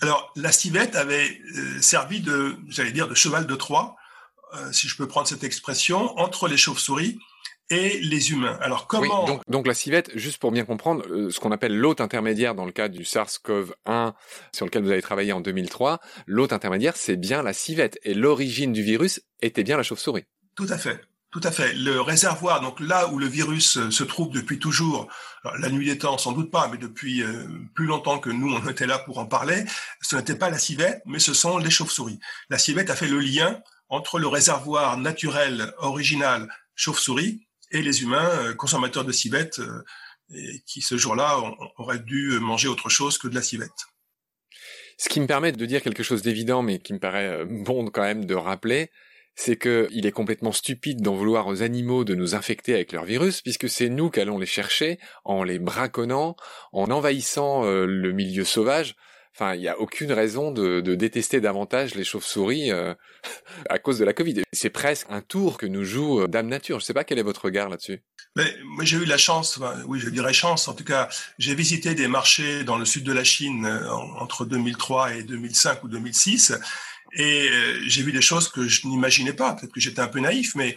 Alors, 0.00 0.32
la 0.36 0.52
civette 0.52 0.96
avait 0.96 1.38
euh, 1.54 1.82
servi 1.82 2.20
de, 2.20 2.56
j'allais 2.68 2.92
dire, 2.92 3.08
de 3.08 3.14
cheval 3.14 3.46
de 3.46 3.54
Troie, 3.54 3.96
euh, 4.54 4.72
si 4.72 4.88
je 4.88 4.96
peux 4.96 5.06
prendre 5.06 5.28
cette 5.28 5.44
expression, 5.44 6.18
entre 6.18 6.48
les 6.48 6.56
chauves-souris 6.56 7.18
et 7.70 7.98
les 8.00 8.30
humains. 8.30 8.58
Alors 8.60 8.86
comment 8.86 9.26
donc, 9.26 9.42
donc, 9.48 9.66
la 9.66 9.74
civette, 9.74 10.10
juste 10.16 10.38
pour 10.38 10.52
bien 10.52 10.64
comprendre, 10.64 11.04
euh, 11.08 11.30
ce 11.30 11.40
qu'on 11.40 11.50
appelle 11.50 11.76
l'hôte 11.76 12.00
intermédiaire 12.00 12.54
dans 12.54 12.64
le 12.64 12.72
cas 12.72 12.88
du 12.88 13.02
SARS-CoV-1 13.02 14.12
sur 14.52 14.66
lequel 14.66 14.82
vous 14.82 14.90
avez 14.90 15.02
travaillé 15.02 15.32
en 15.32 15.40
2003, 15.40 16.00
l'hôte 16.26 16.52
intermédiaire, 16.52 16.96
c'est 16.96 17.16
bien 17.16 17.42
la 17.42 17.52
civette 17.52 17.98
et 18.04 18.14
l'origine 18.14 18.72
du 18.72 18.82
virus 18.82 19.20
était 19.40 19.64
bien 19.64 19.76
la 19.76 19.82
chauve-souris. 19.82 20.24
Tout 20.54 20.66
à 20.68 20.78
fait. 20.78 21.00
Tout 21.32 21.40
à 21.42 21.50
fait. 21.50 21.74
Le 21.74 22.00
réservoir, 22.00 22.62
donc 22.62 22.80
là 22.80 23.08
où 23.08 23.18
le 23.18 23.26
virus 23.26 23.90
se 23.90 24.04
trouve 24.04 24.30
depuis 24.30 24.58
toujours, 24.58 25.08
la 25.58 25.68
nuit 25.68 25.84
des 25.84 25.98
temps 25.98 26.16
sans 26.16 26.32
doute 26.32 26.50
pas, 26.50 26.68
mais 26.68 26.78
depuis 26.78 27.22
plus 27.74 27.84
longtemps 27.84 28.18
que 28.20 28.30
nous 28.30 28.54
on 28.54 28.66
était 28.70 28.86
là 28.86 28.98
pour 29.00 29.18
en 29.18 29.26
parler, 29.26 29.64
ce 30.00 30.16
n'était 30.16 30.36
pas 30.36 30.48
la 30.48 30.56
civette, 30.56 31.02
mais 31.04 31.18
ce 31.18 31.34
sont 31.34 31.58
les 31.58 31.68
chauves-souris. 31.68 32.20
La 32.48 32.56
civette 32.56 32.88
a 32.88 32.96
fait 32.96 33.08
le 33.08 33.18
lien 33.18 33.60
entre 33.90 34.18
le 34.18 34.28
réservoir 34.28 34.96
naturel 34.96 35.74
original 35.78 36.48
chauve-souris 36.74 37.45
et 37.70 37.82
les 37.82 38.02
humains 38.02 38.54
consommateurs 38.54 39.04
de 39.04 39.12
civette 39.12 39.60
qui 40.66 40.80
ce 40.80 40.96
jour-là 40.96 41.40
auraient 41.76 42.00
dû 42.00 42.38
manger 42.40 42.68
autre 42.68 42.88
chose 42.88 43.18
que 43.18 43.28
de 43.28 43.34
la 43.34 43.42
civette. 43.42 43.86
Ce 44.98 45.08
qui 45.08 45.20
me 45.20 45.26
permet 45.26 45.52
de 45.52 45.66
dire 45.66 45.82
quelque 45.82 46.02
chose 46.02 46.22
d'évident, 46.22 46.62
mais 46.62 46.78
qui 46.78 46.94
me 46.94 46.98
paraît 46.98 47.28
euh, 47.28 47.44
bon 47.46 47.86
quand 47.88 48.02
même 48.02 48.24
de 48.24 48.34
rappeler, 48.34 48.90
c'est 49.34 49.58
qu'il 49.58 50.06
est 50.06 50.12
complètement 50.12 50.52
stupide 50.52 51.02
d'en 51.02 51.14
vouloir 51.14 51.46
aux 51.46 51.62
animaux 51.62 52.04
de 52.04 52.14
nous 52.14 52.34
infecter 52.34 52.72
avec 52.72 52.92
leur 52.92 53.04
virus, 53.04 53.42
puisque 53.42 53.68
c'est 53.68 53.90
nous 53.90 54.08
qu'allons 54.08 54.38
les 54.38 54.46
chercher 54.46 54.98
en 55.24 55.42
les 55.42 55.58
braconnant, 55.58 56.36
en 56.72 56.90
envahissant 56.90 57.66
euh, 57.66 57.84
le 57.84 58.12
milieu 58.12 58.44
sauvage. 58.44 58.96
Enfin, 59.38 59.54
il 59.54 59.60
n'y 59.60 59.68
a 59.68 59.78
aucune 59.78 60.12
raison 60.12 60.50
de, 60.50 60.80
détester 60.80 61.42
davantage 61.42 61.94
les 61.94 62.04
chauves-souris 62.04 62.70
euh, 62.70 62.94
à 63.68 63.78
cause 63.78 63.98
de 63.98 64.04
la 64.06 64.14
Covid. 64.14 64.42
C'est 64.50 64.70
presque 64.70 65.06
un 65.10 65.20
tour 65.20 65.58
que 65.58 65.66
nous 65.66 65.84
joue 65.84 66.22
euh, 66.22 66.26
Dame 66.26 66.48
Nature. 66.48 66.78
Je 66.78 66.84
ne 66.84 66.86
sais 66.86 66.94
pas 66.94 67.04
quel 67.04 67.18
est 67.18 67.22
votre 67.22 67.44
regard 67.44 67.68
là-dessus. 67.68 68.00
Mais 68.34 68.50
moi, 68.64 68.86
j'ai 68.86 68.96
eu 68.96 69.04
la 69.04 69.18
chance, 69.18 69.60
oui, 69.86 70.00
je 70.00 70.08
dirais 70.08 70.32
chance. 70.32 70.68
En 70.68 70.72
tout 70.74 70.84
cas, 70.84 71.10
j'ai 71.38 71.54
visité 71.54 71.94
des 71.94 72.08
marchés 72.08 72.64
dans 72.64 72.78
le 72.78 72.86
sud 72.86 73.04
de 73.04 73.12
la 73.12 73.24
Chine 73.24 73.66
euh, 73.66 73.90
entre 73.90 74.46
2003 74.46 75.16
et 75.16 75.22
2005 75.22 75.84
ou 75.84 75.88
2006, 75.88 76.54
et 77.18 77.48
j'ai 77.86 78.02
vu 78.02 78.12
des 78.12 78.20
choses 78.20 78.48
que 78.48 78.66
je 78.66 78.86
n'imaginais 78.86 79.32
pas. 79.32 79.52
Peut-être 79.54 79.72
que 79.72 79.80
j'étais 79.80 80.00
un 80.00 80.08
peu 80.08 80.20
naïf, 80.20 80.54
mais 80.54 80.76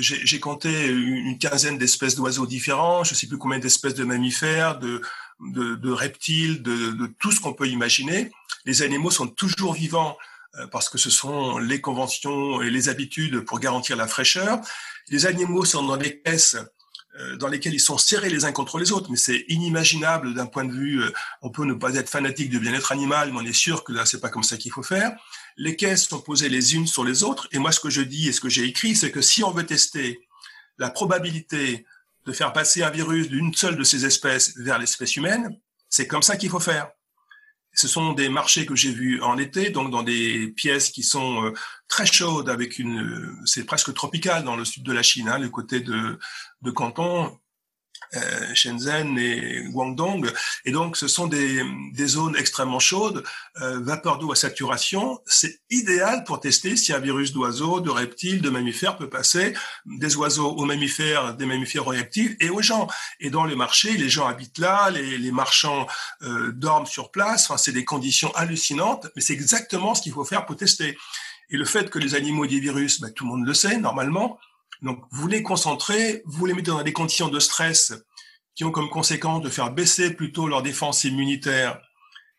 j'ai 0.00 0.40
compté 0.40 0.86
une 0.86 1.36
quinzaine 1.36 1.76
d'espèces 1.76 2.14
d'oiseaux 2.14 2.46
différents, 2.46 3.04
je 3.04 3.12
ne 3.12 3.16
sais 3.16 3.26
plus 3.26 3.36
combien 3.36 3.58
d'espèces 3.58 3.94
de 3.94 4.04
mammifères, 4.04 4.78
de, 4.78 5.02
de, 5.40 5.90
reptiles, 5.90 6.62
de, 6.62 7.06
tout 7.18 7.32
ce 7.32 7.40
qu'on 7.40 7.54
peut 7.54 7.68
imaginer. 7.68 8.30
Les 8.64 8.82
animaux 8.82 9.10
sont 9.10 9.28
toujours 9.28 9.74
vivants 9.74 10.16
euh, 10.56 10.66
parce 10.66 10.88
que 10.88 10.98
ce 10.98 11.10
sont 11.10 11.58
les 11.58 11.80
conventions 11.80 12.60
et 12.62 12.70
les 12.70 12.88
habitudes 12.88 13.40
pour 13.40 13.60
garantir 13.60 13.96
la 13.96 14.06
fraîcheur. 14.06 14.60
Les 15.08 15.26
animaux 15.26 15.64
sont 15.64 15.82
dans 15.82 15.96
des 15.96 16.20
caisses 16.20 16.56
euh, 17.18 17.36
dans 17.36 17.48
lesquelles 17.48 17.74
ils 17.74 17.80
sont 17.80 17.98
serrés 17.98 18.30
les 18.30 18.44
uns 18.44 18.52
contre 18.52 18.78
les 18.78 18.92
autres, 18.92 19.10
mais 19.10 19.16
c'est 19.16 19.44
inimaginable 19.48 20.34
d'un 20.34 20.46
point 20.46 20.64
de 20.64 20.72
vue. 20.72 21.02
Euh, 21.02 21.10
on 21.42 21.50
peut 21.50 21.64
ne 21.64 21.74
pas 21.74 21.94
être 21.94 22.08
fanatique 22.08 22.50
du 22.50 22.60
bien-être 22.60 22.92
animal, 22.92 23.32
mais 23.32 23.40
on 23.40 23.44
est 23.44 23.52
sûr 23.52 23.82
que 23.82 23.92
là 23.92 24.06
c'est 24.06 24.20
pas 24.20 24.28
comme 24.28 24.42
ça 24.42 24.56
qu'il 24.56 24.70
faut 24.70 24.82
faire. 24.82 25.16
Les 25.56 25.74
caisses 25.74 26.06
sont 26.06 26.20
posées 26.20 26.48
les 26.48 26.74
unes 26.74 26.86
sur 26.86 27.04
les 27.04 27.24
autres, 27.24 27.48
et 27.50 27.58
moi 27.58 27.72
ce 27.72 27.80
que 27.80 27.90
je 27.90 28.02
dis 28.02 28.28
et 28.28 28.32
ce 28.32 28.40
que 28.40 28.48
j'ai 28.48 28.64
écrit, 28.64 28.94
c'est 28.94 29.10
que 29.10 29.20
si 29.20 29.42
on 29.42 29.50
veut 29.50 29.66
tester 29.66 30.20
la 30.78 30.90
probabilité 30.90 31.86
de 32.28 32.32
faire 32.34 32.52
passer 32.52 32.82
un 32.82 32.90
virus 32.90 33.28
d'une 33.28 33.54
seule 33.54 33.76
de 33.76 33.82
ces 33.82 34.04
espèces 34.04 34.56
vers 34.58 34.78
l'espèce 34.78 35.16
humaine, 35.16 35.58
c'est 35.88 36.06
comme 36.06 36.22
ça 36.22 36.36
qu'il 36.36 36.50
faut 36.50 36.60
faire. 36.60 36.90
Ce 37.72 37.88
sont 37.88 38.12
des 38.12 38.28
marchés 38.28 38.66
que 38.66 38.76
j'ai 38.76 38.92
vus 38.92 39.22
en 39.22 39.38
été, 39.38 39.70
donc 39.70 39.90
dans 39.90 40.02
des 40.02 40.48
pièces 40.48 40.90
qui 40.90 41.02
sont 41.02 41.44
euh, 41.44 41.52
très 41.88 42.06
chaudes, 42.06 42.50
avec 42.50 42.78
une, 42.78 43.34
c'est 43.46 43.64
presque 43.64 43.94
tropical 43.94 44.44
dans 44.44 44.56
le 44.56 44.64
sud 44.64 44.82
de 44.82 44.92
la 44.92 45.02
Chine, 45.02 45.28
hein, 45.28 45.38
le 45.38 45.48
côté 45.48 45.80
de, 45.80 46.18
de 46.62 46.70
Canton, 46.70 47.38
euh, 48.14 48.54
Shenzhen 48.54 49.18
et 49.18 49.64
Guangdong. 49.70 50.30
Et 50.64 50.72
donc, 50.72 50.96
ce 50.96 51.08
sont 51.08 51.26
des, 51.26 51.62
des 51.92 52.06
zones 52.06 52.36
extrêmement 52.36 52.78
chaudes, 52.78 53.24
euh, 53.60 53.80
vapeur 53.80 54.18
d'eau 54.18 54.32
à 54.32 54.36
saturation. 54.36 55.20
C'est 55.26 55.60
idéal 55.70 56.24
pour 56.24 56.40
tester 56.40 56.76
si 56.76 56.92
un 56.92 56.98
virus 56.98 57.32
d'oiseaux, 57.32 57.80
de 57.80 57.90
reptiles, 57.90 58.40
de 58.40 58.50
mammifères 58.50 58.96
peut 58.96 59.08
passer 59.08 59.54
des 59.86 60.16
oiseaux 60.16 60.50
aux 60.50 60.64
mammifères, 60.64 61.34
des 61.34 61.46
mammifères 61.46 61.86
aux 61.86 61.90
reptiles 61.90 62.36
et 62.40 62.50
aux 62.50 62.62
gens. 62.62 62.88
Et 63.20 63.30
dans 63.30 63.44
le 63.44 63.56
marché, 63.56 63.96
les 63.96 64.08
gens 64.08 64.26
habitent 64.26 64.58
là, 64.58 64.90
les, 64.90 65.18
les 65.18 65.32
marchands 65.32 65.86
euh, 66.22 66.52
dorment 66.52 66.86
sur 66.86 67.10
place. 67.10 67.50
Enfin, 67.50 67.58
c'est 67.58 67.72
des 67.72 67.84
conditions 67.84 68.34
hallucinantes, 68.34 69.08
mais 69.16 69.22
c'est 69.22 69.34
exactement 69.34 69.94
ce 69.94 70.02
qu'il 70.02 70.12
faut 70.12 70.24
faire 70.24 70.46
pour 70.46 70.56
tester. 70.56 70.96
Et 71.50 71.56
le 71.56 71.64
fait 71.64 71.90
que 71.90 71.98
les 71.98 72.14
animaux 72.14 72.44
aient 72.44 72.48
des 72.48 72.60
virus, 72.60 73.00
ben, 73.00 73.12
tout 73.12 73.24
le 73.24 73.30
monde 73.30 73.46
le 73.46 73.54
sait 73.54 73.78
normalement. 73.78 74.38
Donc, 74.82 75.02
vous 75.10 75.26
les 75.26 75.42
concentrez, 75.42 76.22
vous 76.24 76.46
les 76.46 76.54
mettez 76.54 76.70
dans 76.70 76.82
des 76.82 76.92
conditions 76.92 77.28
de 77.28 77.40
stress 77.40 77.92
qui 78.54 78.64
ont 78.64 78.70
comme 78.70 78.90
conséquence 78.90 79.42
de 79.42 79.48
faire 79.48 79.72
baisser 79.72 80.12
plutôt 80.12 80.46
leur 80.48 80.62
défense 80.62 81.04
immunitaire, 81.04 81.80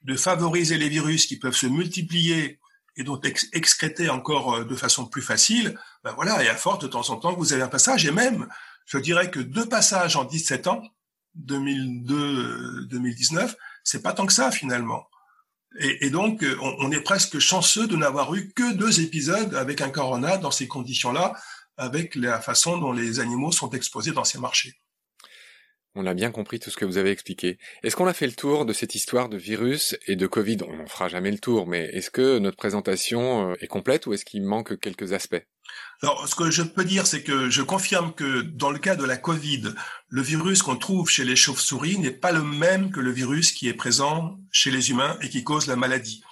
de 0.03 0.15
favoriser 0.15 0.77
les 0.77 0.89
virus 0.89 1.25
qui 1.25 1.37
peuvent 1.37 1.55
se 1.55 1.67
multiplier 1.67 2.59
et 2.97 3.03
donc 3.03 3.25
excréter 3.53 4.09
encore 4.09 4.55
euh, 4.55 4.65
de 4.65 4.75
façon 4.75 5.05
plus 5.05 5.21
facile, 5.21 5.79
ben 6.03 6.11
voilà, 6.13 6.43
et 6.43 6.49
à 6.49 6.55
force 6.55 6.79
de 6.79 6.87
temps 6.87 7.09
en 7.09 7.15
temps, 7.15 7.33
vous 7.33 7.53
avez 7.53 7.61
un 7.61 7.69
passage, 7.69 8.05
et 8.05 8.11
même, 8.11 8.47
je 8.85 8.97
dirais 8.97 9.31
que 9.31 9.39
deux 9.39 9.67
passages 9.67 10.17
en 10.17 10.25
17 10.25 10.67
ans, 10.67 10.81
2002-2019, 11.45 13.55
c'est 13.83 14.01
pas 14.01 14.13
tant 14.13 14.25
que 14.25 14.33
ça 14.33 14.51
finalement. 14.51 15.05
Et, 15.79 16.09
donc, 16.09 16.43
on, 16.61 16.75
on, 16.79 16.91
est 16.91 17.01
presque 17.01 17.37
chanceux 17.37 17.85
de 17.85 17.95
n'avoir 17.95 18.33
eu 18.33 18.49
que 18.49 18.73
deux 18.73 19.01
épisodes 19.01 19.53
avec 19.53 19.81
un 19.81 19.91
corona 19.91 20.37
dans 20.37 20.49
ces 20.49 20.67
conditions-là, 20.67 21.35
avec 21.79 22.15
la 22.15 22.39
façon 22.39 22.77
dont 22.77 22.91
les 22.91 23.19
animaux 23.19 23.51
sont 23.51 23.71
exposés 23.71 24.11
dans 24.11 24.23
ces 24.23 24.37
marchés. 24.37 24.75
On 25.95 26.05
a 26.05 26.13
bien 26.13 26.29
compris 26.31 26.59
tout 26.59 26.69
ce 26.69 26.77
que 26.77 26.85
vous 26.85 26.97
avez 26.97 27.09
expliqué. 27.09 27.57
Est-ce 27.81 27.95
qu'on 27.95 28.05
a 28.05 28.13
fait 28.13 28.27
le 28.27 28.33
tour 28.33 28.65
de 28.65 28.73
cette 28.73 28.93
histoire 28.93 29.27
de 29.27 29.37
virus 29.37 29.97
et 30.05 30.15
de 30.15 30.27
Covid? 30.27 30.57
On 30.67 30.77
n'en 30.77 30.85
fera 30.85 31.07
jamais 31.07 31.31
le 31.31 31.39
tour, 31.39 31.65
mais 31.65 31.85
est-ce 31.93 32.11
que 32.11 32.37
notre 32.37 32.57
présentation 32.57 33.51
euh, 33.51 33.55
est 33.59 33.67
complète 33.67 34.05
ou 34.05 34.13
est-ce 34.13 34.23
qu'il 34.23 34.43
manque 34.43 34.79
quelques 34.79 35.13
aspects? 35.13 35.43
Alors, 36.03 36.27
ce 36.27 36.35
que 36.35 36.51
je 36.51 36.61
peux 36.61 36.85
dire, 36.85 37.07
c'est 37.07 37.23
que 37.23 37.49
je 37.49 37.61
confirme 37.63 38.13
que 38.13 38.41
dans 38.41 38.69
le 38.69 38.79
cas 38.79 38.95
de 38.95 39.03
la 39.03 39.17
Covid, 39.17 39.73
le 40.07 40.21
virus 40.21 40.61
qu'on 40.61 40.75
trouve 40.75 41.09
chez 41.09 41.25
les 41.25 41.35
chauves-souris 41.35 41.97
n'est 41.97 42.11
pas 42.11 42.31
le 42.31 42.43
même 42.43 42.91
que 42.91 42.99
le 42.99 43.11
virus 43.11 43.51
qui 43.51 43.67
est 43.67 43.73
présent 43.73 44.39
chez 44.51 44.71
les 44.71 44.91
humains 44.91 45.17
et 45.21 45.29
qui 45.29 45.43
cause 45.43 45.67
la 45.67 45.75
maladie. 45.75 46.23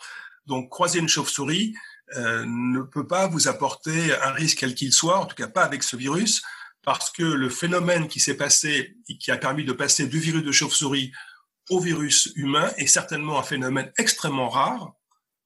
Donc, 0.46 0.70
croiser 0.70 1.00
une 1.00 1.10
chauve-souris, 1.10 1.74
euh, 2.16 2.46
ne 2.48 2.82
peut 2.82 3.08
pas 3.08 3.28
vous 3.28 3.48
apporter 3.48 4.16
un 4.24 4.32
risque 4.32 4.60
quel 4.60 4.76
qu'il 4.76 4.94
soit, 4.94 5.20
en 5.20 5.26
tout 5.26 5.36
cas 5.36 5.48
pas 5.48 5.64
avec 5.64 5.84
ce 5.84 5.96
virus, 5.96 6.42
parce 6.84 7.12
que 7.12 7.24
le 7.24 7.50
phénomène 7.50 8.08
qui 8.08 8.20
s'est 8.20 8.38
passé, 8.38 8.96
qui 9.20 9.32
a 9.32 9.38
permis 9.38 9.66
de 9.66 9.74
passer 9.74 10.08
du 10.08 10.20
virus 10.20 10.44
de 10.44 10.52
chauve-souris 10.52 11.12
au 11.70 11.80
virus 11.80 12.32
humain, 12.36 12.72
est 12.78 12.88
certainement 12.88 13.40
un 13.40 13.44
phénomène 13.44 13.92
extrêmement 13.98 14.50
rare, 14.50 14.94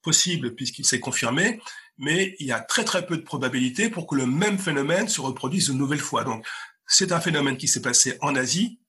possible 0.04 0.56
puisqu'il 0.56 0.86
s'est 0.86 1.00
confirmé, 1.00 1.60
mais 1.97 2.36
il 2.39 2.47
y 2.47 2.52
a 2.52 2.60
très 2.60 2.84
très 2.84 3.06
peu 3.06 3.17
de 3.17 3.24
probabilité 3.24 3.89
pour 3.89 4.08
que 4.08 4.15
le 4.15 4.26
même 4.26 4.60
phénomène 4.60 5.08
se 5.08 5.21
reproduise 5.21 5.69
une 5.69 5.78
nouvelle 5.78 6.00
fois. 6.00 6.24
Donc, 6.24 6.45
c'est 6.86 7.12
un 7.12 7.21
phénomène 7.21 7.58
qui 7.58 7.67
s'est 7.67 7.82
passé 7.82 8.17
en 8.21 8.36
Asie, 8.36 8.81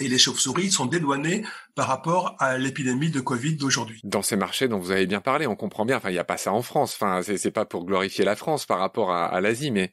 et 0.00 0.08
les 0.08 0.18
chauves-souris 0.18 0.70
sont 0.70 0.86
dédouanées 0.86 1.44
par 1.74 1.88
rapport 1.88 2.36
à 2.38 2.58
l'épidémie 2.58 3.10
de 3.10 3.20
Covid 3.20 3.56
d'aujourd'hui. 3.56 4.00
Dans 4.04 4.22
ces 4.22 4.36
marchés 4.36 4.68
dont 4.68 4.78
vous 4.78 4.90
avez 4.90 5.06
bien 5.06 5.20
parlé, 5.20 5.46
on 5.46 5.56
comprend 5.56 5.84
bien. 5.84 5.96
Enfin, 5.96 6.10
il 6.10 6.14
n'y 6.14 6.18
a 6.18 6.24
pas 6.24 6.36
ça 6.36 6.52
en 6.52 6.62
France. 6.62 6.96
Enfin, 7.00 7.20
c'est 7.22 7.50
pas 7.50 7.64
pour 7.64 7.84
glorifier 7.84 8.24
la 8.24 8.36
France 8.36 8.66
par 8.66 8.78
rapport 8.78 9.12
à, 9.12 9.40
l'Asie, 9.40 9.70
mais 9.70 9.92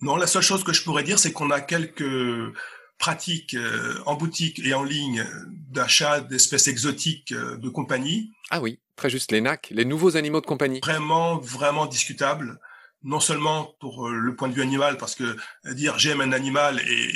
non. 0.00 0.16
La 0.16 0.26
seule 0.26 0.42
chose 0.42 0.64
que 0.64 0.72
je 0.72 0.82
pourrais 0.82 1.02
dire, 1.02 1.18
c'est 1.18 1.32
qu'on 1.32 1.50
a 1.50 1.60
quelques 1.60 2.52
pratiques 2.98 3.54
euh, 3.54 3.98
en 4.06 4.14
boutique 4.14 4.60
et 4.64 4.74
en 4.74 4.84
ligne 4.84 5.26
d'achat 5.70 6.20
d'espèces 6.20 6.68
exotiques 6.68 7.32
euh, 7.32 7.56
de 7.56 7.68
compagnie. 7.68 8.30
Ah 8.50 8.60
oui, 8.60 8.78
très 8.96 9.10
juste 9.10 9.32
les 9.32 9.40
NAC, 9.40 9.68
les 9.70 9.84
nouveaux 9.84 10.16
animaux 10.16 10.40
de 10.40 10.46
compagnie. 10.46 10.80
Vraiment, 10.80 11.38
vraiment 11.38 11.86
discutable 11.86 12.60
non 13.04 13.20
seulement 13.20 13.74
pour 13.80 14.08
euh, 14.08 14.12
le 14.12 14.34
point 14.34 14.48
de 14.48 14.54
vue 14.54 14.62
animal, 14.62 14.96
parce 14.96 15.14
que 15.14 15.36
euh, 15.66 15.74
dire 15.74 15.98
j'aime 15.98 16.20
un 16.20 16.32
animal 16.32 16.80
et 16.80 17.12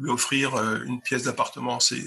lui 0.00 0.10
offrir 0.10 0.54
euh, 0.54 0.82
une 0.84 1.00
pièce 1.00 1.24
d'appartement, 1.24 1.80
c'est 1.80 2.02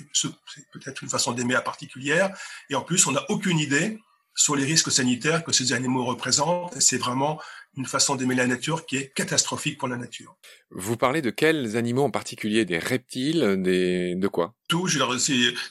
peut-être 0.71 1.01
une 1.03 1.09
façon 1.09 1.31
d'aimer 1.31 1.55
à 1.55 1.61
particulière. 1.61 2.35
Et 2.69 2.75
en 2.75 2.81
plus, 2.81 3.07
on 3.07 3.11
n'a 3.11 3.23
aucune 3.29 3.59
idée 3.59 3.99
sur 4.35 4.55
les 4.55 4.65
risques 4.65 4.91
sanitaires 4.91 5.43
que 5.43 5.53
ces 5.53 5.73
animaux 5.73 6.05
représentent. 6.05 6.79
C'est 6.79 6.97
vraiment 6.97 7.41
une 7.77 7.85
façon 7.85 8.15
d'aimer 8.15 8.35
la 8.35 8.47
nature 8.47 8.85
qui 8.85 8.97
est 8.97 9.13
catastrophique 9.13 9.77
pour 9.77 9.87
la 9.87 9.97
nature. 9.97 10.37
Vous 10.71 10.97
parlez 10.97 11.21
de 11.21 11.29
quels 11.29 11.75
animaux 11.77 12.03
en 12.03 12.11
particulier? 12.11 12.65
Des 12.65 12.79
reptiles 12.79 13.61
des... 13.61 14.15
De 14.15 14.27
quoi? 14.27 14.53
Tout. 14.67 14.87
Je, 14.87 14.99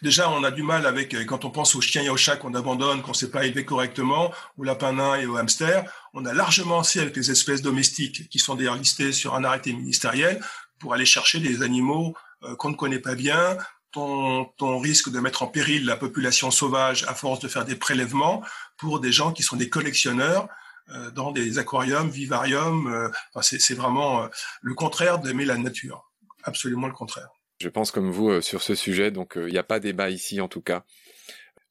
déjà, 0.03 0.31
on 0.31 0.45
a 0.45 0.51
du 0.51 0.63
mal 0.63 0.87
avec, 0.87 1.15
quand 1.27 1.45
on 1.45 1.51
pense 1.51 1.75
aux 1.75 1.81
chiens 1.81 2.03
et 2.03 2.09
aux 2.09 2.17
chats 2.17 2.37
qu'on 2.37 2.55
abandonne, 2.55 3.03
qu'on 3.03 3.13
ne 3.13 3.17
sait 3.17 3.31
pas 3.31 3.47
élever 3.47 3.65
correctement, 3.65 4.33
aux 4.59 4.65
lapins 4.65 4.93
nains 4.93 5.17
et 5.17 5.27
aux 5.27 5.37
hamsters, 5.37 5.85
on 6.13 6.25
a 6.27 6.33
largement 6.35 6.81
assez 6.81 7.01
avec 7.01 7.17
les 7.17 7.31
espèces 7.31 7.63
domestiques 7.63 8.29
qui 8.29 8.39
sont 8.39 8.55
d'ailleurs 8.55 8.77
listées 8.77 9.13
sur 9.13 9.35
un 9.35 9.45
arrêté 9.45 9.73
ministériel 9.73 10.41
pour 10.79 10.95
aller 10.95 11.07
chercher 11.07 11.41
des 11.41 11.63
animaux 11.63 12.15
euh, 12.43 12.55
qu'on 12.57 12.71
ne 12.71 12.77
connaît 12.77 12.99
pas 12.99 13.15
bien, 13.15 13.57
on, 13.97 14.79
risque 14.79 15.11
de 15.11 15.21
mettre 15.21 15.43
en 15.43 15.47
péril 15.47 15.85
la 15.85 15.97
population 15.97 16.51
sauvage 16.51 17.05
à 17.05 17.15
force 17.15 17.41
de 17.41 17.49
faire 17.49 17.65
des 17.65 17.77
prélèvements 17.77 18.43
pour 18.77 19.01
des 19.01 19.13
gens 19.13 19.33
qui 19.33 19.43
sont 19.43 19.57
des 19.57 19.69
collectionneurs 19.69 20.49
euh, 20.91 21.11
dans 21.11 21.33
des 21.33 21.59
aquariums, 21.59 22.11
vivariums. 22.11 22.87
Euh, 22.93 23.41
c'est 23.43 23.75
vraiment 23.75 24.25
euh, 24.25 24.29
le 24.63 24.75
contraire 24.75 25.19
d'aimer 25.19 25.45
la 25.45 25.57
nature. 25.57 26.11
Absolument 26.43 26.87
le 26.87 26.93
contraire. 26.93 27.29
Je 27.61 27.69
pense 27.69 27.91
comme 27.91 28.11
vous 28.11 28.41
sur 28.43 28.63
ce 28.63 28.75
sujet, 28.75 29.11
donc 29.11 29.35
il 29.37 29.47
n'y 29.53 29.59
a 29.59 29.63
pas 29.63 29.81
débat 29.81 30.11
ici 30.11 30.41
en 30.41 30.49
tout 30.49 30.61
cas. 30.61 30.85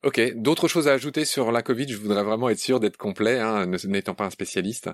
Ok, 0.03 0.19
d'autres 0.35 0.67
choses 0.67 0.87
à 0.87 0.93
ajouter 0.93 1.25
sur 1.25 1.51
la 1.51 1.61
Covid? 1.61 1.87
Je 1.87 1.97
voudrais 1.97 2.23
vraiment 2.23 2.49
être 2.49 2.59
sûr 2.59 2.79
d'être 2.79 2.97
complet, 2.97 3.39
hein, 3.39 3.67
n'étant 3.85 4.15
pas 4.15 4.25
un 4.25 4.29
spécialiste. 4.29 4.89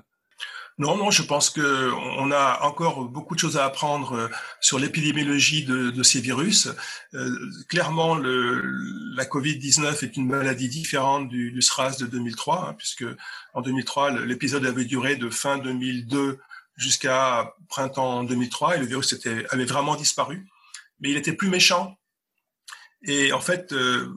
Non, 0.80 0.96
non, 0.96 1.12
je 1.12 1.24
pense 1.24 1.50
que 1.50 1.92
on 2.18 2.32
a 2.32 2.62
encore 2.62 3.04
beaucoup 3.04 3.36
de 3.36 3.40
choses 3.40 3.58
à 3.58 3.66
apprendre 3.66 4.14
euh, 4.14 4.28
sur 4.62 4.80
l'épidémiologie 4.80 5.66
de, 5.66 6.04
ces 6.04 6.22
virus. 6.22 6.70
Euh, 7.14 7.38
clairement, 7.68 8.16
le, 8.16 8.62
la 9.14 9.26
Covid-19 9.26 10.06
est 10.06 10.16
une 10.16 10.28
maladie 10.28 10.70
différente 10.70 11.28
du, 11.28 11.52
du 11.52 11.62
SRAS 11.62 11.98
de 11.98 12.06
2003, 12.06 12.70
hein, 12.70 12.74
puisque 12.78 13.04
en 13.54 13.62
2003, 13.62 14.22
l'épisode 14.22 14.66
avait 14.66 14.86
duré 14.86 15.18
de 15.18 15.30
fin 15.30 15.58
2002 15.58 16.40
jusqu'à 16.78 17.54
printemps 17.68 18.24
2003 18.24 18.78
et 18.78 18.80
le 18.80 18.86
virus 18.86 19.12
était, 19.12 19.46
avait 19.50 19.66
vraiment 19.66 19.98
disparu. 19.98 20.48
Mais 21.02 21.10
il 21.10 21.18
était 21.18 21.34
plus 21.34 21.50
méchant. 21.50 21.98
Et 23.04 23.34
en 23.34 23.42
fait, 23.42 23.74
euh, 23.74 24.08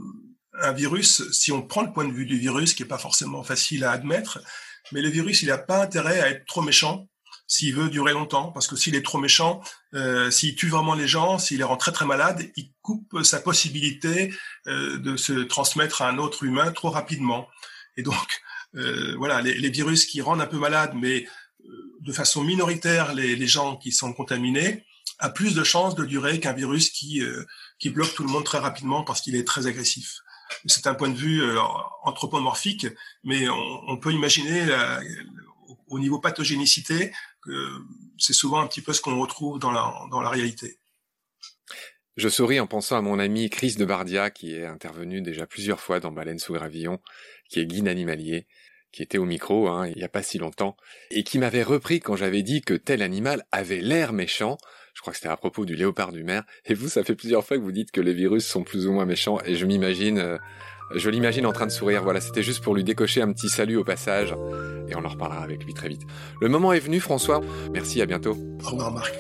un 0.61 0.73
virus, 0.73 1.29
si 1.33 1.51
on 1.51 1.63
prend 1.63 1.83
le 1.83 1.93
point 1.93 2.05
de 2.05 2.13
vue 2.13 2.27
du 2.27 2.39
virus, 2.39 2.75
qui 2.75 2.85
est 2.85 2.87
pas 2.87 2.99
forcément 2.99 3.43
facile 3.43 3.83
à 3.83 3.91
admettre, 3.91 4.39
mais 4.91 5.01
le 5.01 5.09
virus, 5.09 5.43
il 5.43 5.49
n'a 5.49 5.59
pas 5.59 5.83
intérêt 5.83 6.21
à 6.21 6.29
être 6.29 6.47
trop 6.47 6.63
méchant 6.63 7.07
s'il 7.53 7.75
veut 7.75 7.91
durer 7.91 8.13
longtemps, 8.13 8.51
parce 8.51 8.67
que 8.67 8.77
s'il 8.77 8.95
est 8.95 9.05
trop 9.05 9.19
méchant, 9.19 9.63
euh, 9.93 10.31
s'il 10.31 10.55
tue 10.55 10.69
vraiment 10.69 10.95
les 10.95 11.07
gens, 11.07 11.39
s'il 11.39 11.59
les 11.59 11.65
rend 11.65 11.77
très 11.77 11.93
très 11.93 12.07
malades, 12.07 12.51
il 12.57 12.73
coupe 12.81 13.23
sa 13.25 13.41
possibilité 13.41 14.33
euh, 14.67 14.99
de 14.99 15.19
se 15.19 15.33
transmettre 15.35 16.01
à 16.01 16.09
un 16.09 16.17
autre 16.17 16.45
humain 16.45 16.73
trop 16.73 16.89
rapidement. 16.89 17.49
Et 17.99 18.03
donc, 18.03 18.41
euh, 18.77 19.15
voilà, 19.19 19.43
les, 19.43 19.69
virus 19.69 20.07
qui 20.07 20.23
rendent 20.23 20.41
un 20.41 20.47
peu 20.47 20.59
malades, 20.59 20.95
mais 20.95 21.27
euh, 21.67 21.93
de 22.01 22.13
façon 22.13 22.43
minoritaire, 22.43 23.13
les, 23.13 23.47
gens 23.47 23.77
qui 23.77 23.93
sont 23.93 24.15
contaminés, 24.15 24.87
a 25.19 25.29
plus 25.29 25.55
de 25.55 25.63
chances 25.63 25.95
de 25.95 26.07
durer 26.07 26.41
qu'un 26.41 26.55
virus 26.55 26.89
qui 26.91 27.21
bloque 27.91 28.15
tout 28.15 28.25
le 28.25 28.31
monde 28.31 28.45
très 28.45 28.59
rapidement 28.59 29.05
parce 29.05 29.21
qu'il 29.21 29.37
est 29.37 29.47
très 29.47 29.67
agressif 29.67 30.23
c'est 30.67 30.87
un 30.87 30.95
point 30.95 31.11
de 31.11 31.17
vue 31.17 31.43
euh, 31.43 31.61
anthropomorphique, 32.05 32.87
mais 33.25 33.49
on, 33.49 33.97
peut 33.97 34.13
imaginer 34.13 34.67
au 35.89 35.99
niveau 35.99 36.19
pathogénicité 36.19 37.13
que 37.43 37.69
c'est 38.19 38.33
souvent 38.33 38.61
un 38.61 38.67
petit 38.67 38.83
peu 38.83 38.93
ce 38.93 39.01
qu'on 39.01 39.21
retrouve 39.21 39.59
dans 39.59 39.71
la, 39.71 39.93
dans 40.11 40.21
la 40.21 40.31
réalité. 40.31 40.79
Je 42.17 42.29
souris 42.29 42.61
en 42.61 42.67
pensant 42.67 42.99
à 42.99 43.01
mon 43.01 43.19
ami 43.19 43.49
Chris 43.49 43.77
de 43.77 43.87
Bardia, 43.87 44.31
qui 44.31 44.55
est 44.55 44.67
intervenu 44.67 45.23
déjà 45.23 45.47
plusieurs 45.47 45.81
fois 45.81 45.99
dans 45.99 46.13
Baleine 46.13 46.39
sous 46.39 46.53
gravillon, 46.53 47.01
qui 47.49 47.61
est 47.61 47.67
guide 47.67 47.89
animalier, 47.89 48.47
qui 48.93 49.03
était 49.03 49.17
au 49.17 49.25
micro 49.25 49.69
hein, 49.69 49.87
il 49.89 49.97
n'y 49.97 50.05
a 50.05 50.09
pas 50.09 50.23
si 50.23 50.37
longtemps, 50.37 50.77
et 51.11 51.25
qui 51.25 51.39
m'avait 51.39 51.63
repris 51.63 52.01
quand 52.01 52.15
j'avais 52.15 52.43
dit 52.43 52.61
que 52.61 52.75
tel 52.75 53.01
animal 53.01 53.47
avait 53.51 53.81
l'air 53.81 54.13
méchant, 54.13 54.59
je 54.95 55.01
crois 55.01 55.13
que 55.13 55.19
c'était 55.19 55.29
à 55.29 55.37
propos 55.37 55.65
du 55.65 55.75
léopard 55.75 56.13
du 56.13 56.23
mer. 56.23 56.43
Et 56.67 56.75
vous, 56.75 56.89
ça 56.89 57.03
fait 57.03 57.15
plusieurs 57.15 57.45
fois 57.45 57.57
que 57.57 57.63
vous 57.63 57.73
dites 57.73 57.91
que 57.91 58.01
les 58.01 58.13
virus 58.13 58.47
sont 58.47 58.63
plus 58.63 58.87
ou 58.87 58.93
moins 58.93 59.07
méchants. 59.07 59.39
Et 59.45 59.57
je 59.57 59.65
m'imagine, 59.65 60.19
euh, 60.19 60.39
je 60.95 61.09
l'imagine 61.09 61.47
en 61.47 61.53
train 61.53 61.67
de 61.67 61.71
sourire. 61.71 62.03
Voilà, 62.03 62.21
c'était 62.21 62.43
juste 62.43 62.63
pour 62.63 62.75
lui 62.75 62.85
décocher 62.85 63.23
un 63.23 63.33
petit 63.33 63.49
salut 63.49 63.77
au 63.77 63.85
passage. 63.85 64.35
Et 64.89 64.95
on 64.95 65.05
en 65.05 65.09
reparlera 65.09 65.43
avec 65.43 65.65
lui 65.65 65.75
très 65.75 65.89
vite. 65.89 66.03
Le 66.41 66.49
moment 66.49 66.73
est 66.73 66.81
venu, 66.81 67.01
François. 67.01 67.41
Merci, 67.73 68.03
à 68.03 68.07
bientôt. 68.07 68.37
Au 68.65 68.71
revoir, 68.71 68.93
Marc. 68.93 69.15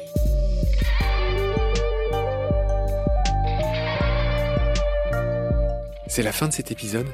C'est 6.07 6.23
la 6.23 6.33
fin 6.33 6.49
de 6.49 6.53
cet 6.53 6.71
épisode. 6.71 7.09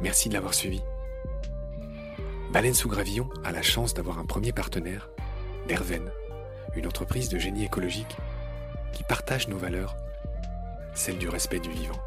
Merci 0.00 0.28
de 0.28 0.34
l'avoir 0.34 0.54
suivi. 0.54 0.80
Baleine 2.52 2.74
sous 2.74 2.88
gravillon 2.88 3.28
a 3.44 3.50
la 3.50 3.62
chance 3.62 3.94
d'avoir 3.94 4.18
un 4.18 4.24
premier 4.24 4.52
partenaire, 4.52 5.10
Derven 5.68 6.10
une 6.74 6.86
entreprise 6.86 7.28
de 7.28 7.38
génie 7.38 7.64
écologique 7.64 8.16
qui 8.92 9.02
partage 9.02 9.48
nos 9.48 9.58
valeurs, 9.58 9.96
celle 10.94 11.18
du 11.18 11.28
respect 11.28 11.60
du 11.60 11.70
vivant. 11.70 11.98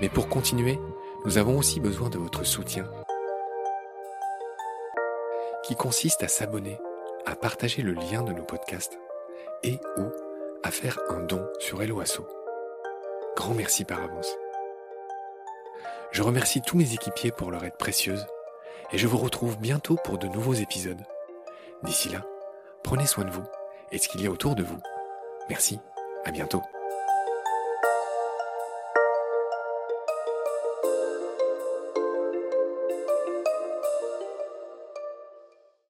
Mais 0.00 0.08
pour 0.08 0.28
continuer, 0.28 0.78
nous 1.24 1.38
avons 1.38 1.56
aussi 1.58 1.80
besoin 1.80 2.10
de 2.10 2.18
votre 2.18 2.44
soutien, 2.44 2.90
qui 5.62 5.74
consiste 5.74 6.22
à 6.22 6.28
s'abonner, 6.28 6.78
à 7.24 7.36
partager 7.36 7.82
le 7.82 7.92
lien 7.92 8.22
de 8.22 8.32
nos 8.32 8.44
podcasts 8.44 8.98
et 9.62 9.78
ou 9.96 10.04
à 10.62 10.70
faire 10.70 10.98
un 11.08 11.20
don 11.20 11.46
sur 11.58 11.82
Helloasso. 11.82 12.26
Grand 13.36 13.54
merci 13.54 13.84
par 13.84 14.02
avance. 14.02 14.36
Je 16.12 16.22
remercie 16.22 16.60
tous 16.60 16.76
mes 16.76 16.92
équipiers 16.92 17.32
pour 17.32 17.50
leur 17.50 17.64
aide 17.64 17.76
précieuse 17.78 18.26
et 18.92 18.98
je 18.98 19.06
vous 19.06 19.18
retrouve 19.18 19.58
bientôt 19.58 19.96
pour 20.04 20.18
de 20.18 20.28
nouveaux 20.28 20.54
épisodes. 20.54 21.02
D'ici 21.82 22.08
là, 22.08 22.24
Prenez 22.84 23.06
soin 23.06 23.24
de 23.24 23.30
vous 23.30 23.44
et 23.90 23.96
de 23.96 24.02
ce 24.02 24.08
qu'il 24.08 24.20
y 24.20 24.26
a 24.26 24.30
autour 24.30 24.54
de 24.54 24.62
vous. 24.62 24.78
Merci, 25.48 25.80
à 26.26 26.30
bientôt. 26.30 26.60